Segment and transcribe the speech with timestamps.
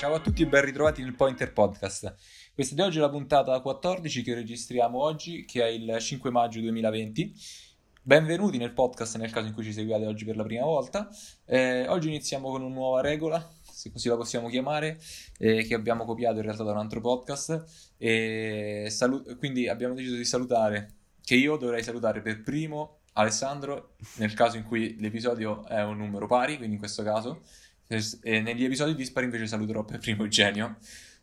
[0.00, 2.14] Ciao a tutti e ben ritrovati nel Pointer Podcast.
[2.54, 6.58] Questa di oggi è la puntata 14 che registriamo oggi, che è il 5 maggio
[6.60, 7.34] 2020.
[8.00, 11.06] Benvenuti nel podcast nel caso in cui ci seguiate oggi per la prima volta.
[11.44, 14.98] Eh, oggi iniziamo con una nuova regola, se così la possiamo chiamare,
[15.36, 17.92] eh, che abbiamo copiato in realtà da un altro podcast.
[17.98, 24.32] E salu- quindi abbiamo deciso di salutare, che io dovrei salutare per primo Alessandro, nel
[24.32, 27.42] caso in cui l'episodio è un numero pari, quindi in questo caso.
[27.92, 30.76] E negli episodi dispari invece saluterò per primo Eugenio.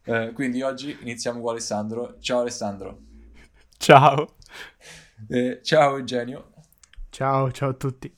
[0.04, 2.18] Eh, quindi oggi iniziamo con Alessandro.
[2.20, 3.04] Ciao Alessandro.
[3.78, 4.36] Ciao.
[5.30, 6.52] Eh, ciao Eugenio.
[7.10, 8.14] Ciao, ciao a tutti.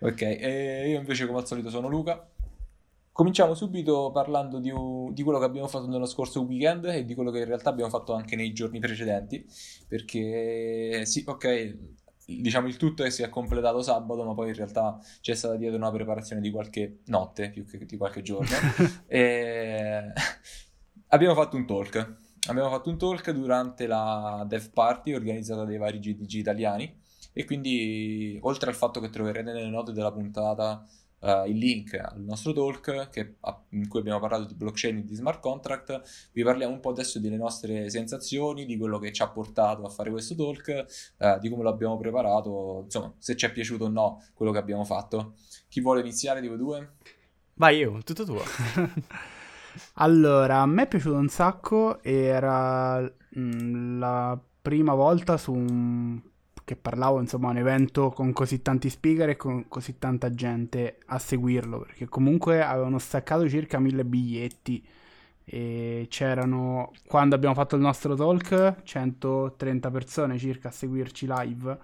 [0.00, 2.28] Ok, e io invece come al solito sono Luca.
[3.12, 4.70] Cominciamo subito parlando di,
[5.14, 7.90] di, quello che abbiamo fatto nello scorso weekend e di quello che in realtà abbiamo
[7.90, 9.46] fatto anche nei giorni precedenti,
[9.88, 11.78] perché sì, ok,
[12.26, 15.56] diciamo il tutto è che si è completato sabato, ma poi in realtà c'è stata
[15.56, 18.54] dietro una preparazione di qualche notte più che di qualche giorno.
[19.06, 20.12] e...
[21.08, 22.20] abbiamo fatto un talk.
[22.48, 27.00] Abbiamo fatto un talk durante la Dev Party organizzata dai vari GDG italiani
[27.32, 30.84] e quindi oltre al fatto che troverete nelle note della puntata
[31.22, 33.36] uh, il link al nostro talk che,
[33.70, 36.30] in cui abbiamo parlato di blockchain e di smart contract.
[36.32, 39.88] Vi parliamo un po' adesso delle nostre sensazioni, di quello che ci ha portato a
[39.88, 40.84] fare questo talk,
[41.18, 44.84] uh, di come l'abbiamo preparato, insomma, se ci è piaciuto o no quello che abbiamo
[44.84, 45.34] fatto.
[45.68, 46.92] Chi vuole iniziare di voi due?
[47.54, 48.42] Vai io, tutto tuo.
[49.94, 56.20] allora, a me è piaciuto un sacco, era mh, mm, la prima volta su un
[56.72, 61.18] che parlavo, insomma, un evento con così tanti speaker e con così tanta gente a
[61.18, 64.84] seguirlo, perché comunque avevano staccato circa mille biglietti
[65.44, 71.78] e c'erano, quando abbiamo fatto il nostro talk, 130 persone circa a seguirci live.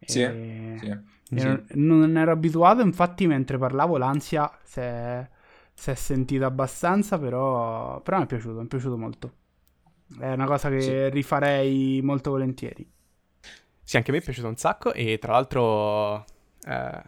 [0.00, 0.76] Sì, e...
[1.22, 1.58] sì, sì.
[1.74, 5.28] Non, ero abituato, infatti mentre parlavo l'ansia si è,
[5.72, 9.32] si è sentita abbastanza, però, però mi è piaciuto, mi è piaciuto molto.
[10.18, 11.08] È una cosa che sì.
[11.10, 12.90] rifarei molto volentieri.
[13.94, 16.24] Sì, anche a me è piaciuto un sacco e tra l'altro
[16.66, 17.02] eh,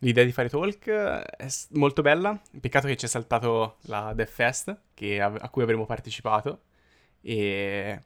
[0.00, 2.36] l'idea di fare talk è molto bella.
[2.58, 6.62] Peccato che ci è saltato la Death che, a, a, cui avremmo partecipato
[7.20, 8.02] e,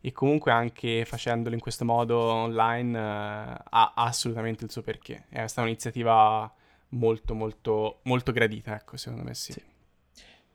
[0.00, 5.26] e, comunque anche facendolo in questo modo online eh, ha, assolutamente il suo perché.
[5.28, 6.50] È stata un'iniziativa
[6.90, 9.52] molto molto molto gradita, ecco, secondo me sì.
[9.52, 9.62] Sì,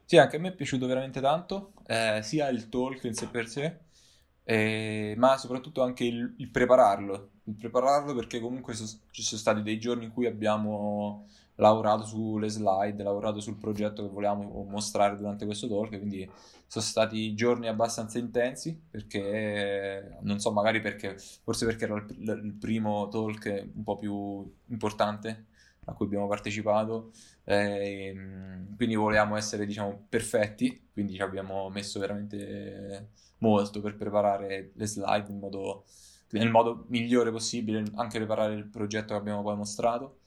[0.04, 3.48] sì anche a me è piaciuto veramente tanto, eh, sia il talk in sé per
[3.48, 3.82] sé
[4.46, 9.62] eh, ma soprattutto anche il, il, prepararlo, il prepararlo perché comunque so, ci sono stati
[9.62, 15.46] dei giorni in cui abbiamo lavorato sulle slide, lavorato sul progetto che volevamo mostrare durante
[15.46, 16.30] questo talk, quindi
[16.68, 22.54] sono stati giorni abbastanza intensi perché, non so, magari perché, forse perché era il, il
[22.60, 25.46] primo talk un po' più importante
[25.86, 27.12] a cui abbiamo partecipato,
[27.44, 28.14] eh,
[28.76, 33.10] quindi volevamo essere, diciamo, perfetti, quindi ci abbiamo messo veramente
[33.44, 35.84] molto per preparare le slide in modo,
[36.30, 40.20] nel modo migliore possibile, anche preparare il progetto che abbiamo poi mostrato.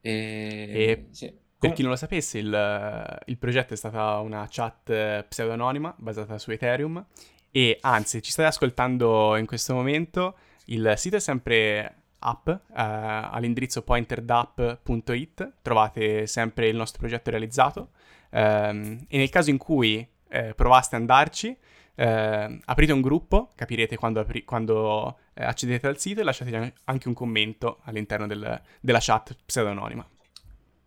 [0.00, 1.32] E, e sì.
[1.58, 6.52] per chi non lo sapesse, il, il, progetto è stata una chat pseudonima basata su
[6.52, 7.04] Ethereum
[7.50, 10.36] e anzi, ci state ascoltando in questo momento,
[10.66, 17.90] il sito è sempre app uh, all'indirizzo pointerdapp.it trovate sempre il nostro progetto realizzato
[18.30, 21.56] um, e nel caso in cui eh, provaste ad andarci
[21.94, 27.08] eh, aprite un gruppo, capirete quando, apri- quando eh, accedete al sito e lasciate anche
[27.08, 30.06] un commento all'interno del, della chat pseudonima.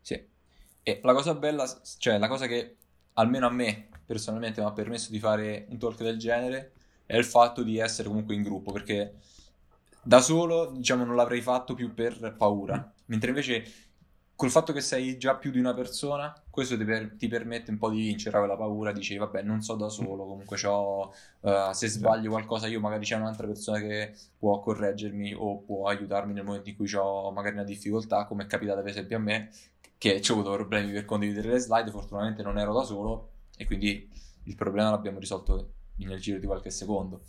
[0.02, 0.24] Sì,
[0.84, 1.66] e la cosa bella,
[1.98, 2.76] cioè la cosa che
[3.14, 6.74] almeno a me personalmente mi ha permesso di fare un talk del genere
[7.06, 9.16] è il fatto di essere comunque in gruppo, perché
[10.02, 13.66] da solo, diciamo, non l'avrei fatto più per paura, mentre invece
[14.36, 17.78] col fatto che sei già più di una persona, questo ti, per, ti permette un
[17.78, 21.88] po' di vincere quella paura, dici vabbè non so da solo, comunque c'ho, uh, se
[21.88, 26.70] sbaglio qualcosa io magari c'è un'altra persona che può correggermi o può aiutarmi nel momento
[26.70, 29.52] in cui ho magari una difficoltà, come è capitato per esempio a me,
[29.98, 34.10] che ho avuto problemi per condividere le slide, fortunatamente non ero da solo e quindi
[34.44, 37.22] il problema l'abbiamo risolto nel giro di qualche secondo.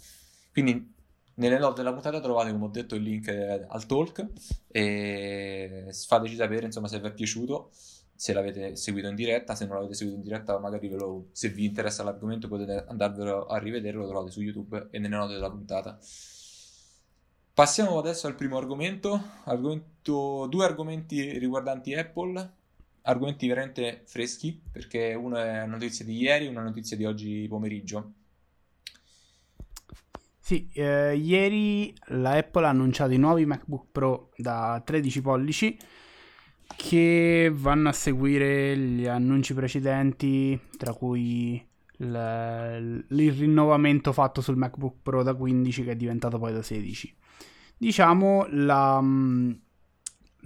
[0.53, 0.94] Quindi
[1.37, 4.27] nelle note della puntata trovate, come ho detto, il link al talk
[4.69, 7.71] e fateci sapere insomma, se vi è piaciuto,
[8.15, 11.67] se l'avete seguito in diretta, se non l'avete seguito in diretta magari lo, se vi
[11.67, 15.99] interessa l'argomento potete andarvelo a rivedere, lo trovate su YouTube e nelle note della puntata.
[17.53, 22.53] Passiamo adesso al primo argomento, argomento due argomenti riguardanti Apple,
[23.03, 27.47] argomenti veramente freschi perché uno è una notizia di ieri e una notizia di oggi
[27.49, 28.12] pomeriggio.
[30.46, 35.76] Sì, eh, ieri la Apple ha annunciato i nuovi MacBook Pro da 13 pollici
[36.76, 41.60] che vanno a seguire gli annunci precedenti, tra cui
[41.96, 47.12] il, il rinnovamento fatto sul MacBook Pro da 15 che è diventato poi da 16.
[47.76, 49.02] Diciamo la,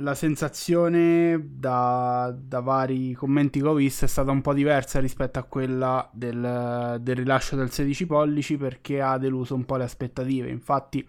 [0.00, 5.38] la sensazione da, da, vari commenti che ho visto è stata un po' diversa rispetto
[5.38, 10.48] a quella del, del, rilascio del 16 pollici perché ha deluso un po' le aspettative.
[10.48, 11.06] Infatti,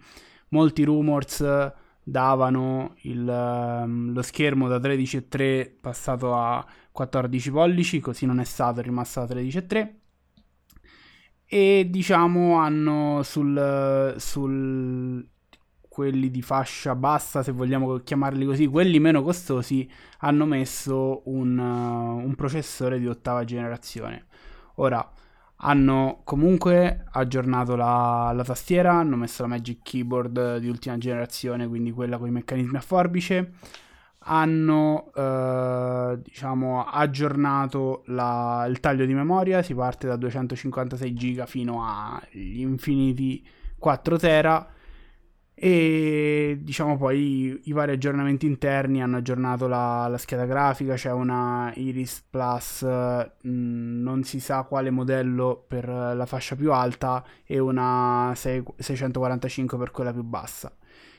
[0.48, 1.72] molti rumors
[2.04, 8.82] davano il, lo schermo da 13,3 passato a 14 pollici, così non è stato, è
[8.82, 9.94] rimasto da 13,3.
[11.46, 15.26] E diciamo hanno sul, sul
[15.92, 19.86] quelli di fascia bassa, se vogliamo chiamarli così, quelli meno costosi,
[20.20, 24.24] hanno messo un, uh, un processore di ottava generazione.
[24.76, 25.06] Ora,
[25.56, 31.92] hanno comunque aggiornato la, la, tastiera, hanno messo la Magic Keyboard di ultima generazione, quindi
[31.92, 33.52] quella con i meccanismi a forbice.
[34.20, 41.84] Hanno eh, diciamo aggiornato la, il taglio di memoria, si parte da 256 GB fino
[41.84, 43.46] agli infiniti
[43.78, 44.66] 4 tera
[45.64, 51.72] e diciamo poi i vari aggiornamenti interni hanno aggiornato la, la scheda grafica c'è una
[51.76, 58.32] Iris Plus mh, non si sa quale modello per la fascia più alta e una
[58.34, 60.76] 6, 645 per quella più bassa.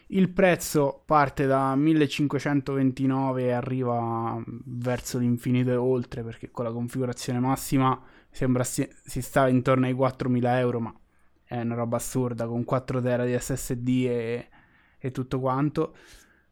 [0.07, 7.39] Il prezzo parte da 1529 e arriva verso l'infinito e oltre perché con la configurazione
[7.39, 7.97] massima
[8.29, 10.93] sembra si, si sta intorno ai 4000 euro ma
[11.53, 14.47] è una roba assurda con 4 tera di SSD e,
[14.97, 15.95] e tutto quanto.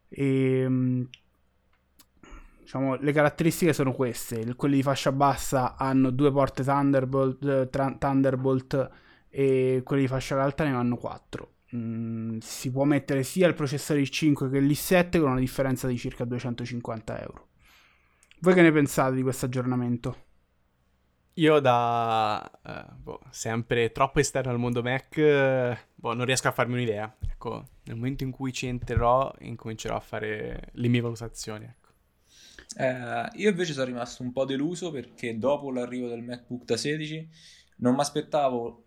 [0.08, 1.08] E, ehm,
[2.60, 8.90] diciamo, le caratteristiche sono queste: quelli di fascia bassa hanno due porte Thunderbolt, tra- Thunderbolt
[9.28, 11.50] e quelli di fascia alta ne hanno 4.
[11.74, 16.24] Mm, si può mettere sia il processore i5 che l'i7 con una differenza di circa
[16.24, 17.48] 250 euro.
[18.38, 20.30] Voi che ne pensate di questo aggiornamento?
[21.34, 26.52] Io da uh, boh, sempre troppo esterno al mondo Mac, uh, boh, non riesco a
[26.52, 27.14] farmi un'idea.
[27.20, 31.64] Ecco, nel momento in cui ci entrerò, incomincerò a fare le mie valutazioni.
[31.64, 31.82] Ecco.
[32.76, 37.28] Eh, io invece sono rimasto un po' deluso perché dopo l'arrivo del MacBook da 16
[37.76, 38.84] non mi aspettavo,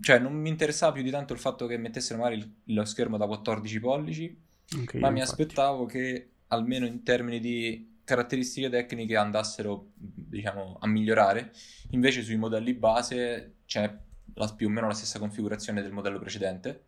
[0.00, 3.26] cioè non mi interessava più di tanto il fatto che mettessero magari lo schermo da
[3.26, 4.42] 14 pollici,
[4.82, 11.52] okay, ma mi aspettavo che almeno in termini di caratteristiche tecniche andassero diciamo a migliorare.
[11.90, 13.96] Invece sui modelli base c'è
[14.34, 16.86] la, più o meno la stessa configurazione del modello precedente.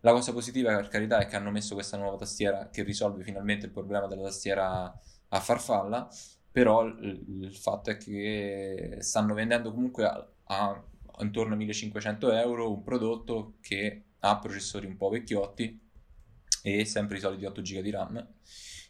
[0.00, 3.66] La cosa positiva per carità è che hanno messo questa nuova tastiera che risolve finalmente
[3.66, 4.92] il problema della tastiera
[5.28, 6.08] a farfalla
[6.56, 10.84] però il, il fatto è che stanno vendendo comunque a, a,
[11.18, 15.78] intorno a 1500 euro un prodotto che ha processori un po' vecchiotti
[16.62, 18.26] e sempre i soliti 8 GB di RAM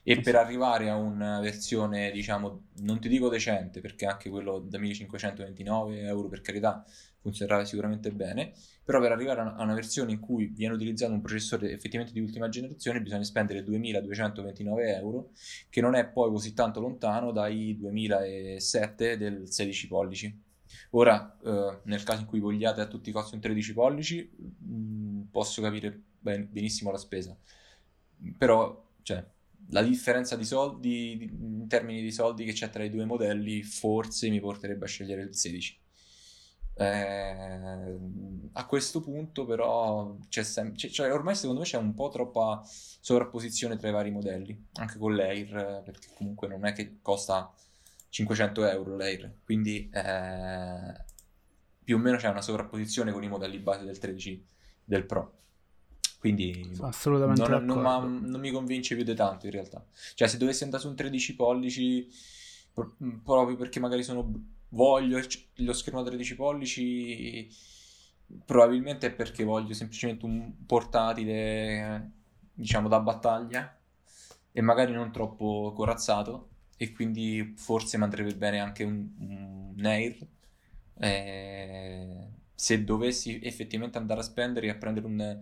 [0.08, 4.79] e per arrivare a una versione, diciamo, non ti dico decente, perché anche quello da
[4.79, 6.85] 1529 euro per carità
[7.19, 8.53] funzionerà sicuramente bene,
[8.85, 12.49] però per arrivare a una versione in cui viene utilizzato un processore effettivamente di ultima
[12.49, 15.31] generazione bisogna spendere 2229 euro,
[15.69, 20.43] che non è poi così tanto lontano dai 2007 del 16 pollici.
[20.91, 24.73] Ora, eh, nel caso in cui vogliate a tutti i costi un 13 pollici, mh,
[24.73, 27.37] mm, posso capire ben, benissimo la spesa,
[28.38, 29.35] però, cioè,
[29.71, 34.29] la differenza di soldi in termini di soldi che c'è tra i due modelli forse
[34.29, 35.79] mi porterebbe a scegliere il 16
[36.79, 37.99] eh,
[38.53, 42.63] a questo punto però c'è sem- c'è, cioè ormai secondo me c'è un po' troppa
[42.65, 47.53] sovrapposizione tra i vari modelli anche con l'Air perché comunque non è che costa
[48.11, 51.05] 500 euro l'Air quindi eh,
[51.82, 54.46] più o meno c'è una sovrapposizione con i modelli base del 13
[54.85, 55.32] del Pro
[56.27, 59.85] quindi assolutamente non, non, non, mi convince più di tanto in realtà.
[60.15, 62.09] Cioè, se dovessi andare su un 13 pollici,
[63.23, 64.33] proprio perché magari sono
[64.71, 65.21] voglio
[65.55, 67.49] lo schermo da 13 pollici,
[68.45, 72.11] probabilmente è perché voglio semplicemente un portatile,
[72.53, 73.79] diciamo, da battaglia
[74.51, 76.49] e magari non troppo corazzato.
[76.77, 79.09] E quindi forse mi andrebbe bene anche un,
[79.77, 80.27] un Air.
[80.99, 85.41] Eh, se dovessi effettivamente andare a spendere e a prendere un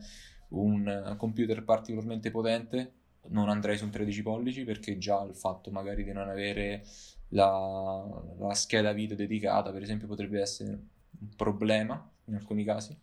[0.61, 2.93] un computer particolarmente potente,
[3.29, 6.85] non andrei su un 13 pollici perché già il fatto magari di non avere
[7.29, 12.97] la, la scheda video dedicata, per esempio, potrebbe essere un problema in alcuni casi.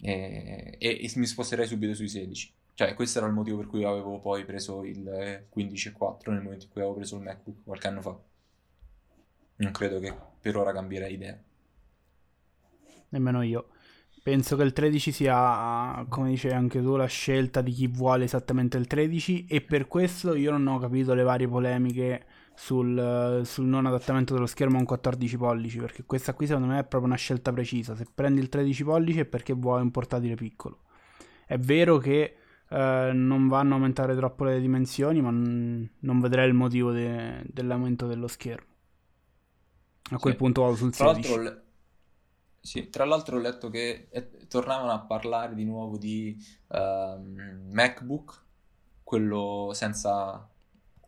[0.00, 2.52] E, e, e, mi sposterei subito sui 16.
[2.74, 5.02] Cioè, questo era il motivo per cui avevo poi preso il
[5.54, 8.18] 15.4 nel momento in cui avevo preso il MacBook qualche anno fa.
[9.56, 11.42] Non credo che per ora cambierei idea.
[13.08, 13.68] Nemmeno io.
[14.26, 18.76] Penso che il 13 sia, come dicevi anche tu, la scelta di chi vuole esattamente
[18.76, 23.86] il 13 e per questo io non ho capito le varie polemiche sul, sul non
[23.86, 27.14] adattamento dello schermo a un 14 pollici perché questa qui secondo me è proprio una
[27.14, 27.94] scelta precisa.
[27.94, 30.80] Se prendi il 13 pollici è perché vuoi un portatile piccolo.
[31.46, 32.36] È vero che
[32.68, 37.44] eh, non vanno a aumentare troppo le dimensioni, ma n- non vedrei il motivo de-
[37.46, 38.74] dell'aumento dello schermo.
[40.10, 40.38] A quel sì.
[40.40, 41.64] punto vado sul 16.
[42.66, 47.22] Sì, tra l'altro ho letto che eh, tornavano a parlare di nuovo di uh,
[47.70, 48.42] MacBook,
[49.04, 50.50] quello senza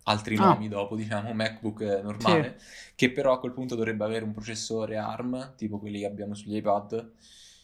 [0.04, 0.50] altri ah.
[0.50, 2.92] nomi dopo, diciamo, MacBook normale, sì.
[2.94, 6.54] che però a quel punto dovrebbe avere un processore ARM, tipo quelli che abbiamo sugli
[6.54, 7.10] iPad,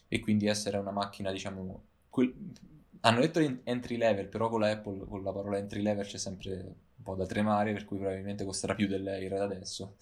[0.09, 1.83] e quindi essere una macchina, diciamo...
[2.11, 2.35] Quel...
[3.03, 6.53] Hanno detto entry level, però con la Apple, con la parola entry level c'è sempre
[6.97, 9.95] un po' da tremare, per cui probabilmente costerà più dell'Air adesso.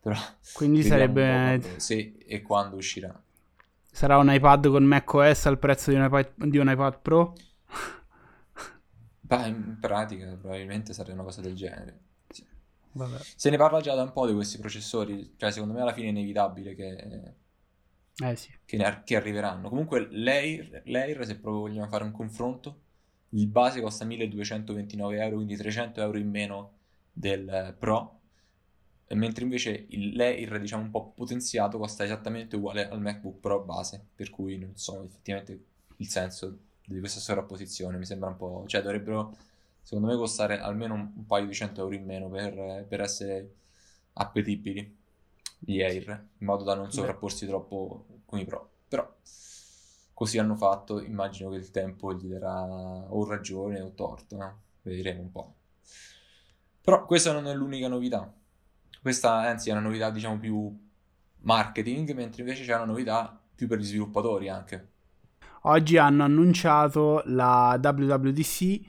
[0.00, 0.16] Però
[0.52, 1.60] quindi sarebbe...
[1.78, 3.20] Se e quando uscirà.
[3.94, 7.34] Sarà un iPad con macOS al prezzo di un iPad, di un iPad Pro?
[9.20, 12.00] Beh, in pratica probabilmente sarebbe una cosa del genere.
[12.26, 12.42] Sì.
[13.36, 16.06] Se ne parla già da un po' di questi processori, cioè secondo me alla fine
[16.06, 17.34] è inevitabile che,
[18.16, 18.50] eh sì.
[18.64, 19.68] che, ne, che arriveranno.
[19.68, 22.80] Comunque l'Air, l'Air, se proprio vogliamo fare un confronto,
[23.30, 26.72] il base costa 1229 euro, quindi 300 euro in meno
[27.12, 28.21] del Pro
[29.14, 34.04] mentre invece il Layer, diciamo un po' potenziato, costa esattamente uguale al MacBook Pro base,
[34.14, 35.64] per cui non so effettivamente
[35.96, 38.64] il senso di questa sovrapposizione, mi sembra un po'...
[38.66, 39.36] cioè dovrebbero,
[39.82, 43.54] secondo me, costare almeno un, un paio di cento euro in meno per, per essere
[44.14, 44.96] appetibili
[45.58, 48.70] gli Air, in modo da non sovrapporsi troppo con i Pro.
[48.88, 49.14] Però
[50.14, 54.60] così hanno fatto, immagino che il tempo gli darà o ragione o torto, no?
[54.82, 55.54] vedremo un po'.
[56.80, 58.32] Però questa non è l'unica novità
[59.02, 60.72] questa anzi è una novità diciamo più
[61.40, 64.90] marketing, mentre invece c'è una novità più per gli sviluppatori anche.
[65.62, 68.80] Oggi hanno annunciato la WWDC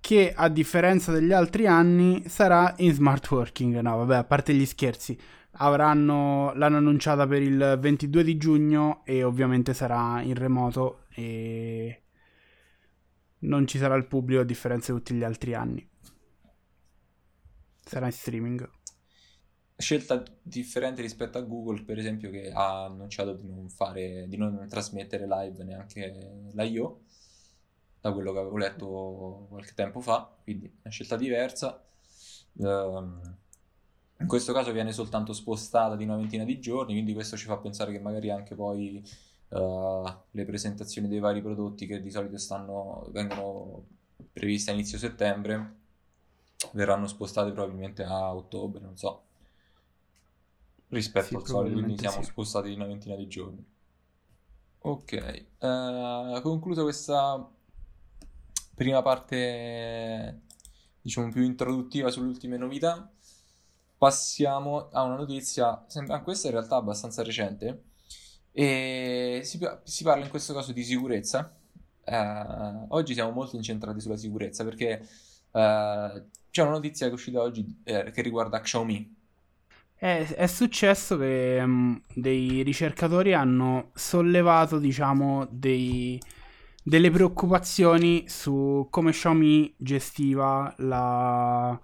[0.00, 3.78] che a differenza degli altri anni sarà in smart working.
[3.80, 5.18] No, vabbè, a parte gli scherzi,
[5.52, 12.02] avranno, l'hanno annunciata per il 22 di giugno e ovviamente sarà in remoto e
[13.40, 15.86] non ci sarà il pubblico a differenza di tutti gli altri anni.
[17.80, 18.76] Sarà in streaming
[19.78, 24.66] scelta differente rispetto a Google, per esempio, che ha annunciato di non, fare, di non
[24.68, 27.02] trasmettere live neanche la IO,
[28.00, 31.80] da quello che avevo letto qualche tempo fa, quindi una scelta diversa.
[32.54, 33.36] Um,
[34.20, 37.56] in questo caso viene soltanto spostata di una ventina di giorni, quindi questo ci fa
[37.58, 39.00] pensare che magari anche poi
[39.50, 43.86] uh, le presentazioni dei vari prodotti che di solito stanno, vengono
[44.32, 45.76] previste a inizio settembre
[46.72, 49.26] verranno spostate probabilmente a ottobre, non so
[50.88, 52.30] rispetto sì, al solito, quindi siamo sì.
[52.30, 53.64] spostati di una ventina di giorni.
[54.80, 57.50] Ok, uh, conclusa questa
[58.74, 60.42] prima parte,
[61.02, 63.10] diciamo, più introduttiva sulle ultime novità,
[63.98, 67.82] passiamo a una notizia, sembra, questa in realtà abbastanza recente,
[68.52, 71.54] e si, si parla in questo caso di sicurezza.
[72.04, 75.06] Uh, oggi siamo molto incentrati sulla sicurezza perché
[75.50, 79.16] uh, c'è una notizia che è uscita oggi eh, che riguarda Xiaomi,
[79.98, 86.20] è, è successo che um, dei ricercatori hanno sollevato, diciamo, dei,
[86.82, 91.78] delle preoccupazioni su come Xiaomi gestiva la,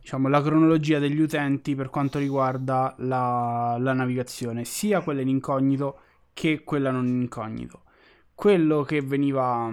[0.00, 6.00] diciamo, la cronologia degli utenti per quanto riguarda la, la navigazione, sia quella in incognito
[6.32, 7.82] che quella non in incognito.
[8.34, 9.70] Quello che veniva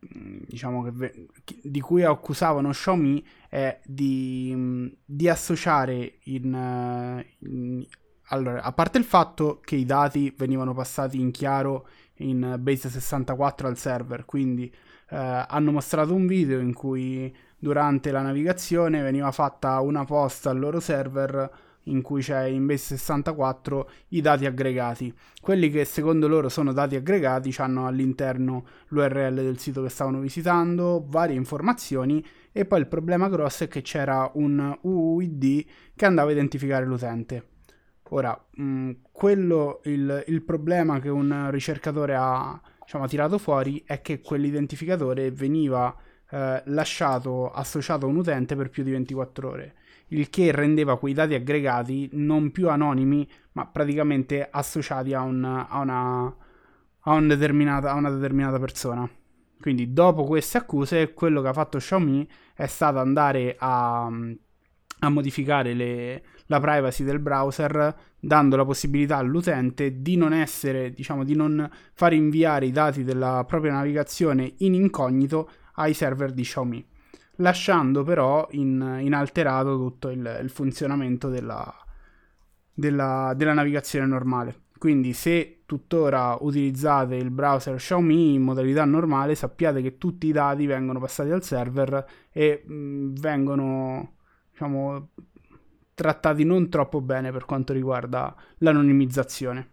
[0.00, 1.26] diciamo che
[1.62, 7.86] di cui accusavano Xiaomi è di, di associare in, in,
[8.28, 13.68] allora, a parte il fatto che i dati venivano passati in chiaro in base 64
[13.68, 14.72] al server, quindi
[15.10, 15.16] eh,
[15.48, 20.80] hanno mostrato un video in cui durante la navigazione veniva fatta una post al loro
[20.80, 25.14] server in cui c'è in base 64 i dati aggregati.
[25.40, 31.04] Quelli che secondo loro sono dati aggregati hanno all'interno l'URL del sito che stavano visitando,
[31.08, 32.22] varie informazioni
[32.58, 37.50] e poi il problema grosso è che c'era un UUID che andava a identificare l'utente.
[38.08, 44.00] Ora, mh, mm, quello, il, il, problema che un ricercatore ha, diciamo, tirato fuori è
[44.00, 45.94] che quell'identificatore veniva
[46.30, 49.74] eh, lasciato associato a un utente per più di 24 ore
[50.08, 55.78] il che rendeva quei dati aggregati non più anonimi, ma praticamente associati a, un, a,
[55.78, 56.34] una,
[57.00, 59.08] a, un a una determinata persona.
[59.60, 65.74] Quindi dopo queste accuse, quello che ha fatto Xiaomi è stato andare a, a modificare
[65.74, 71.68] le, la privacy del browser dando la possibilità all'utente di non essere, diciamo, di non
[71.92, 76.86] far inviare i dati della propria navigazione in incognito ai server di Xiaomi,
[77.36, 81.72] lasciando però in, inalterato tutto il, il funzionamento della,
[82.72, 84.62] della, della navigazione normale.
[84.78, 90.64] Quindi se tuttora utilizzate il browser Xiaomi in modalità normale, sappiate che tutti i dati
[90.64, 94.14] vengono passati al server e mh, vengono
[94.50, 95.10] diciamo,
[95.92, 99.72] trattati non troppo bene per quanto riguarda l'anonimizzazione.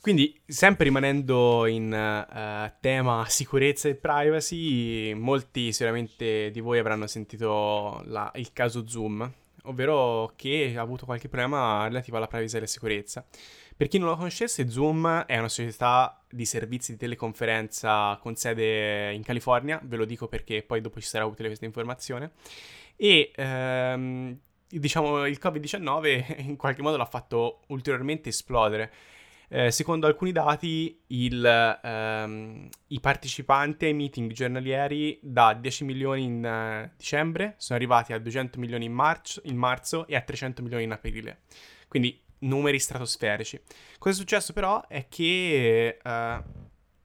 [0.00, 8.02] Quindi, sempre rimanendo in uh, tema sicurezza e privacy, molti sicuramente di voi avranno sentito
[8.06, 9.32] la, il caso Zoom,
[9.62, 13.24] ovvero che ha avuto qualche problema relativo alla privacy e alla sicurezza.
[13.76, 19.12] Per chi non lo conoscesse, Zoom è una società di servizi di teleconferenza con sede
[19.12, 22.30] in California, ve lo dico perché poi dopo ci sarà utile questa informazione,
[22.94, 24.38] e ehm,
[24.68, 28.92] diciamo il Covid-19 in qualche modo l'ha fatto ulteriormente esplodere.
[29.48, 31.44] Eh, secondo alcuni dati, il,
[31.82, 38.18] ehm, i partecipanti ai meeting giornalieri da 10 milioni in uh, dicembre sono arrivati a
[38.18, 41.40] 200 milioni in, marzo, in marzo e a 300 milioni in aprile.
[41.88, 43.60] Quindi numeri stratosferici.
[43.98, 46.42] Cosa è successo però è che uh,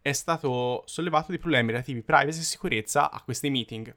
[0.02, 3.94] è stato sollevato dei problemi relativi privacy e sicurezza a questi meeting.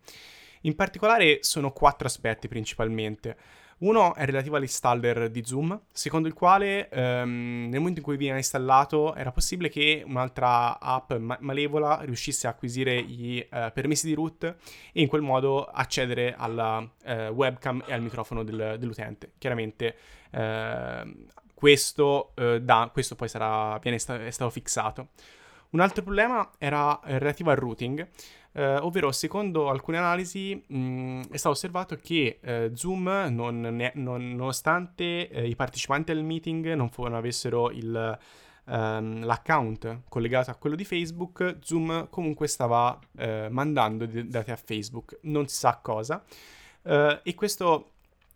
[0.63, 3.37] In particolare sono quattro aspetti principalmente.
[3.83, 8.37] Uno è relativo all'installer di Zoom, secondo il quale ehm, nel momento in cui viene
[8.37, 14.15] installato era possibile che un'altra app ma- malevola riuscisse a acquisire i eh, permessi di
[14.15, 14.55] root e
[15.01, 19.33] in quel modo accedere alla eh, webcam e al microfono del, dell'utente.
[19.37, 19.97] Chiaramente
[20.31, 21.15] eh,
[21.53, 25.09] questo, eh, da, questo, poi sarà, viene sta- è stato fissato.
[25.71, 28.07] Un altro problema era relativo al routing
[28.53, 34.35] eh, ovvero secondo alcune analisi mh, è stato osservato che eh, Zoom, non, ne, non,
[34.35, 38.19] nonostante eh, i partecipanti al meeting non, fu, non avessero il,
[38.67, 45.19] ehm, l'account collegato a quello di Facebook, Zoom comunque stava eh, mandando dati a Facebook,
[45.23, 46.23] non si sa cosa.
[46.83, 47.89] Eh, e questo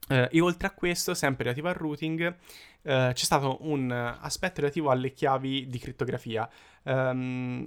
[0.09, 2.37] Uh, e oltre a questo, sempre relativo al routing, uh,
[2.83, 6.49] c'è stato un aspetto relativo alle chiavi di crittografia.
[6.85, 7.67] Um,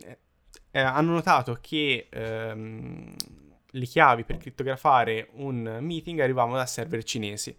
[0.79, 3.13] eh, hanno notato che ehm,
[3.71, 7.55] le chiavi per crittografare un meeting arrivavano da server cinesi.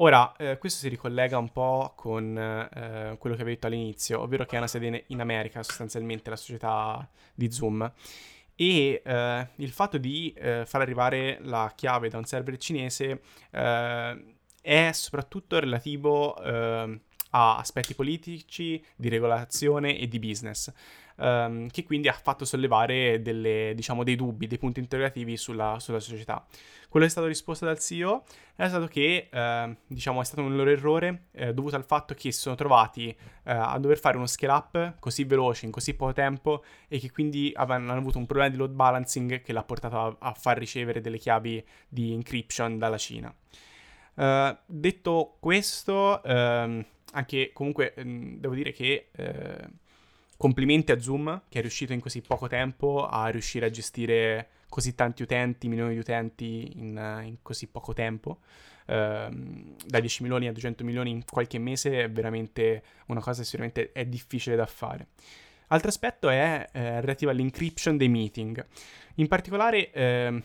[0.00, 4.44] Ora, eh, questo si ricollega un po' con eh, quello che avevo detto all'inizio, ovvero
[4.46, 7.92] che è una sede in America, sostanzialmente la società di Zoom.
[8.54, 14.24] E eh, il fatto di eh, far arrivare la chiave da un server cinese eh,
[14.60, 17.00] è soprattutto relativo ehm,
[17.30, 20.72] a aspetti politici, di regolazione e di business
[21.18, 26.00] um, che quindi ha fatto sollevare delle, diciamo, dei dubbi, dei punti interrogativi sulla, sulla
[26.00, 26.44] società.
[26.88, 28.24] Quello che è stato risposto dal CEO
[28.56, 32.32] è stato che eh, diciamo, è stato un loro errore eh, dovuto al fatto che
[32.32, 36.14] si sono trovati eh, a dover fare uno scale up così veloce in così poco
[36.14, 40.16] tempo e che quindi hanno avuto un problema di load balancing che l'ha portato a,
[40.18, 43.34] a far ricevere delle chiavi di encryption dalla Cina.
[44.14, 49.68] Uh, detto questo, uh, anche comunque um, devo dire che uh,
[50.38, 54.94] complimenti a Zoom che è riuscito in così poco tempo a riuscire a gestire così
[54.94, 58.38] tanti utenti, milioni di utenti in, in così poco tempo.
[58.86, 63.44] Uh, da 10 milioni a 200 milioni in qualche mese è veramente una cosa che
[63.44, 65.08] sicuramente è difficile da fare.
[65.68, 68.64] Altro aspetto è eh, relativo all'encryption dei meeting.
[69.16, 70.42] In particolare, eh,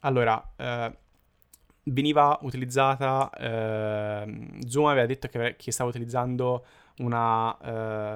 [0.00, 0.96] allora, eh,
[1.84, 6.64] veniva utilizzata, ehm, Zoom aveva detto che, che stava utilizzando
[6.98, 7.56] una,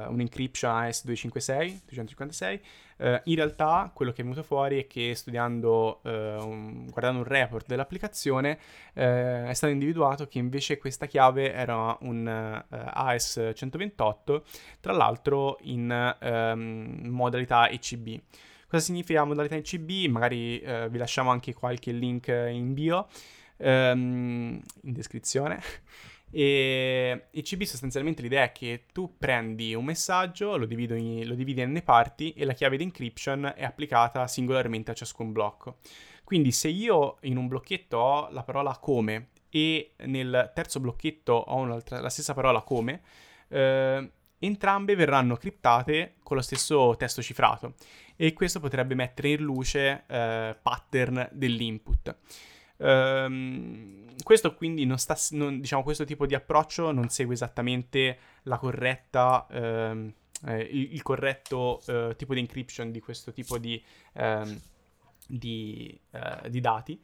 [0.07, 2.61] uh, un encryption AS256, 256.
[2.99, 7.25] Uh, in realtà quello che è venuto fuori è che studiando, uh, un, guardando un
[7.25, 8.59] report dell'applicazione,
[8.95, 14.43] eh, è stato individuato che invece questa chiave era un AS128,
[14.81, 18.21] tra l'altro in um, modalità ECB.
[18.69, 20.11] Cosa significa modalità ECB?
[20.11, 20.59] Magari
[20.91, 23.07] vi lasciamo anche qualche link in bio,
[23.59, 25.61] um, in descrizione.
[26.31, 31.63] E il CB sostanzialmente l'idea è che tu prendi un messaggio, lo, in, lo dividi
[31.63, 35.79] in parti e la chiave di encryption è applicata singolarmente a ciascun blocco.
[36.25, 41.65] Quindi se io in un blocchetto ho la parola come e nel terzo blocchetto ho
[41.65, 43.01] la stessa parola come,
[43.49, 47.75] eh, entrambe verranno criptate con lo stesso testo cifrato
[48.17, 52.17] e questo potrebbe mettere in luce eh, pattern dell'input.
[52.79, 58.59] Um, questo quindi non sta, non, diciamo, questo tipo di approccio non segue esattamente la
[58.59, 60.13] corretta, um,
[60.47, 63.83] eh, il, corretto uh, tipo di encryption di questo tipo di,
[64.15, 64.61] um,
[65.27, 67.01] di, uh, di dati.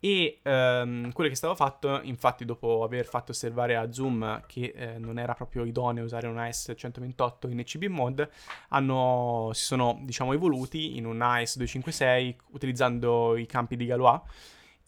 [0.00, 4.72] E um, quello che è stato fatto, infatti, dopo aver fatto osservare a Zoom che
[4.76, 8.28] eh, non era proprio idoneo usare un AS128 in ECB mod,
[8.68, 14.20] hanno, si sono diciamo, evoluti in un AS256 utilizzando i campi di Galois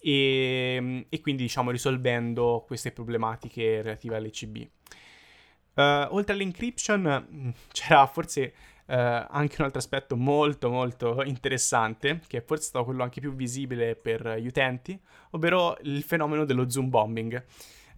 [0.01, 4.57] e, e quindi diciamo, risolvendo queste problematiche relative all'ECB.
[4.57, 8.55] Uh, eh, oltre all'encryption c'era forse
[8.91, 13.33] Uh, anche un altro aspetto molto molto interessante, che è forse stato quello anche più
[13.33, 17.41] visibile per gli utenti, ovvero il fenomeno dello zoom bombing.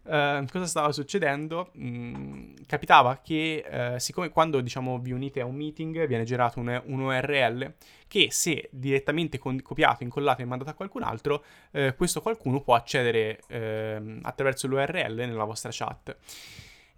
[0.03, 1.73] Uh, cosa stava succedendo?
[1.79, 7.01] Mm, capitava che siccome quando diciamo vi unite a un meeting viene generato un, un
[7.01, 7.75] URL
[8.12, 12.75] che se direttamente con- copiato, incollato e mandato a qualcun altro, uh, questo qualcuno può
[12.75, 16.14] accedere ehm, attraverso l'URL nella vostra chat.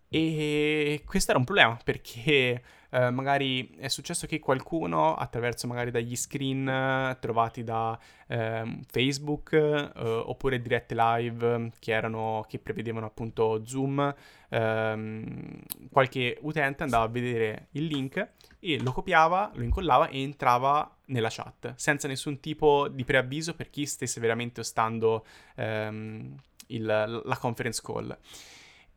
[0.09, 6.17] E questo era un problema perché eh, magari è successo che qualcuno, attraverso magari dagli
[6.17, 13.65] screen eh, trovati da eh, Facebook eh, oppure dirette live che, erano, che prevedevano appunto
[13.65, 14.15] Zoom,
[14.49, 18.29] ehm, qualche utente andava a vedere il link
[18.61, 23.71] e lo copiava, lo incollava e entrava nella chat senza nessun tipo di preavviso per
[23.71, 26.35] chi stesse veramente ostando ehm,
[26.69, 26.85] il,
[27.25, 28.17] la conference call.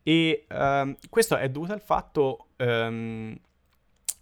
[0.04, 3.38] E um, questo è dovuto al fatto um,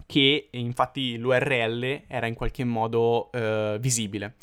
[0.08, 4.36] che infatti l'URL era in qualche modo uh, visibile.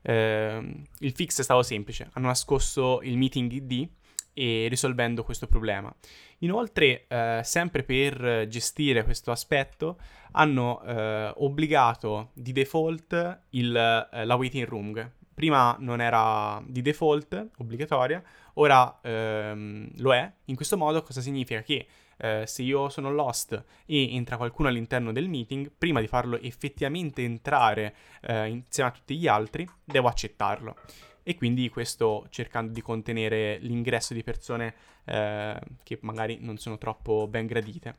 [0.00, 3.88] Uh, il fix è stato semplice, hanno nascosto il meeting ID
[4.38, 5.92] e risolvendo questo problema.
[6.38, 9.98] Inoltre, uh, sempre per gestire questo aspetto,
[10.32, 15.10] hanno eh, obbligato di default il, la waiting room.
[15.34, 18.22] Prima non era di default obbligatoria,
[18.54, 20.30] ora ehm, lo è.
[20.46, 21.62] In questo modo cosa significa?
[21.62, 21.86] Che
[22.18, 27.22] eh, se io sono lost e entra qualcuno all'interno del meeting, prima di farlo effettivamente
[27.22, 30.76] entrare eh, insieme a tutti gli altri, devo accettarlo.
[31.28, 37.26] E quindi questo cercando di contenere l'ingresso di persone eh, che magari non sono troppo
[37.28, 37.96] ben gradite.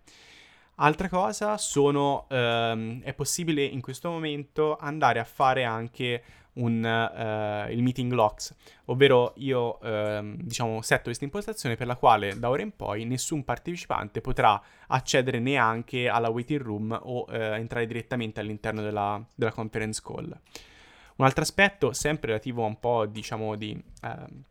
[0.78, 7.72] Altra cosa sono, ehm, è possibile in questo momento andare a fare anche un, uh,
[7.72, 12.64] il meeting locks, ovvero io uh, diciamo setto questa impostazione per la quale da ora
[12.64, 18.82] in poi nessun partecipante potrà accedere neanche alla waiting room o uh, entrare direttamente all'interno
[18.82, 20.36] della, della, conference call.
[21.20, 24.44] Un altro aspetto, sempre relativo a un po' diciamo di, ehm,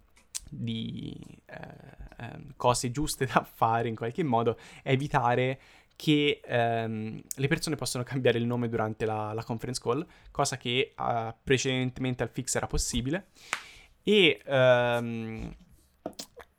[0.50, 5.59] di ehm, cose giuste da fare in qualche modo, è evitare
[5.96, 10.92] che ehm, le persone possono cambiare il nome durante la, la conference call, cosa che
[10.96, 13.28] uh, precedentemente al fix era possibile.
[14.02, 15.57] E, ehm,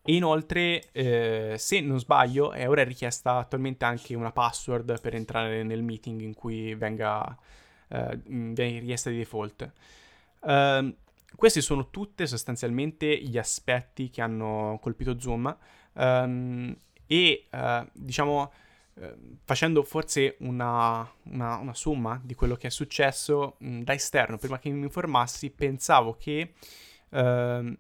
[0.02, 5.62] e inoltre, eh, se non sbaglio, è ora richiesta attualmente anche una password per entrare
[5.62, 7.38] nel meeting in cui venga,
[7.90, 9.72] eh, viene richiesta di default.
[10.42, 10.96] Uh,
[11.36, 15.58] questi sono tutti sostanzialmente gli aspetti che hanno colpito Zoom
[15.94, 16.76] um,
[17.06, 18.52] e uh, diciamo
[19.02, 24.38] Ehm, facendo forse una, una, una, somma di quello che è successo mh, da esterno,
[24.38, 26.54] prima che mi informassi, pensavo che
[27.10, 27.78] uh,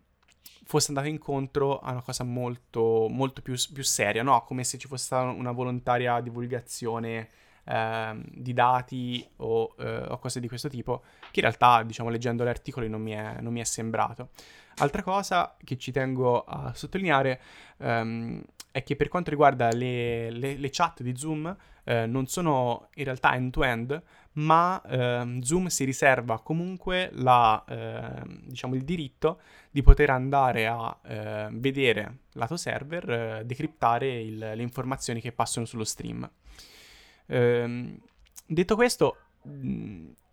[0.63, 4.43] fosse andato incontro a una cosa molto, molto più, più, seria, no?
[4.43, 7.30] Come se ci fosse stata una volontaria divulgazione
[7.69, 12.43] uh, di dati o, uh, o, cose di questo tipo, che in realtà, diciamo, leggendo
[12.43, 14.29] gli articoli non mi è, non mi è sembrato.
[14.77, 17.41] Altra cosa che ci tengo a sottolineare
[17.77, 22.89] um, è che per quanto riguarda le, le, le chat di Zoom, eh, non sono
[22.95, 24.01] in realtà end-to-end,
[24.34, 30.97] ma eh, Zoom si riserva comunque la, eh, diciamo il diritto di poter andare a
[31.03, 36.29] eh, vedere lato server, eh, decriptare il, le informazioni che passano sullo stream.
[37.30, 37.98] Ehm,
[38.46, 39.18] detto questo,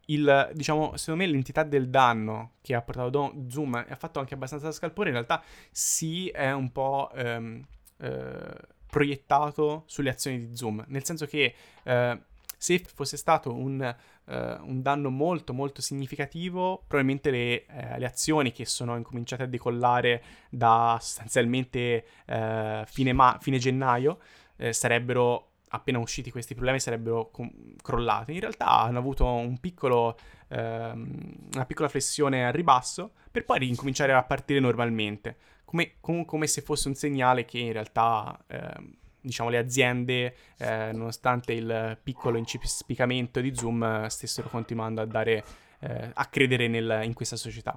[0.06, 4.34] il, diciamo, secondo me l'entità del danno che ha portato Zoom e ha fatto anche
[4.34, 7.64] abbastanza scalpore, in realtà sì è un po' ehm,
[7.98, 8.56] eh,
[8.86, 12.20] proiettato sulle azioni di Zoom, nel senso che eh,
[12.58, 18.52] se fosse stato un, uh, un, danno molto molto significativo, probabilmente le, eh, le, azioni
[18.52, 24.18] che sono incominciate a decollare da sostanzialmente uh, fine, ma- fine, gennaio
[24.56, 27.30] eh, sarebbero, appena usciti questi problemi, sarebbero
[27.82, 28.32] crollate.
[28.32, 30.16] In realtà hanno avuto un piccolo,
[30.48, 36.46] uh, una piccola flessione al ribasso per poi ricominciare a partire normalmente come, com- come
[36.46, 38.42] se fosse un segnale che in realtà...
[38.46, 45.44] Eh, diciamo, le aziende, eh, nonostante il piccolo incispicamento di Zoom, stessero continuando a dare,
[45.80, 47.76] eh, a credere nel, in questa società.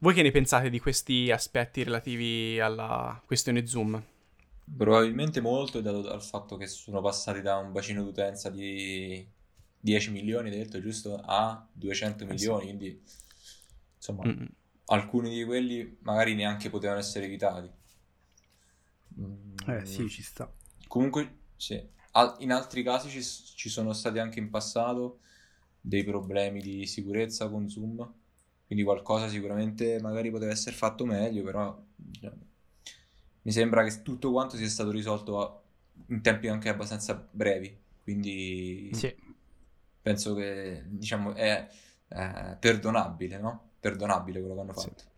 [0.00, 4.02] Voi che ne pensate di questi aspetti relativi alla questione Zoom?
[4.76, 9.26] Probabilmente molto è dato dal fatto che sono passati da un bacino d'utenza di
[9.80, 13.02] 10 milioni, detto giusto, a 200 milioni, quindi
[13.96, 14.26] insomma...
[14.26, 14.44] Mm
[14.86, 17.70] alcuni di quelli magari neanche potevano essere evitati.
[19.66, 20.52] Eh sì, ci sta.
[20.88, 21.80] Comunque, sì.
[22.38, 25.20] in altri casi ci, ci sono stati anche in passato
[25.80, 28.12] dei problemi di sicurezza con Zoom,
[28.66, 32.36] quindi qualcosa sicuramente magari poteva essere fatto meglio, però diciamo,
[33.44, 35.62] mi sembra che tutto quanto sia stato risolto
[36.08, 39.14] in tempi anche abbastanza brevi, quindi sì.
[40.00, 41.68] penso che diciamo è,
[42.08, 43.70] è perdonabile, no?
[43.80, 44.94] Perdonabile quello che hanno fatto.
[44.96, 45.12] Sì.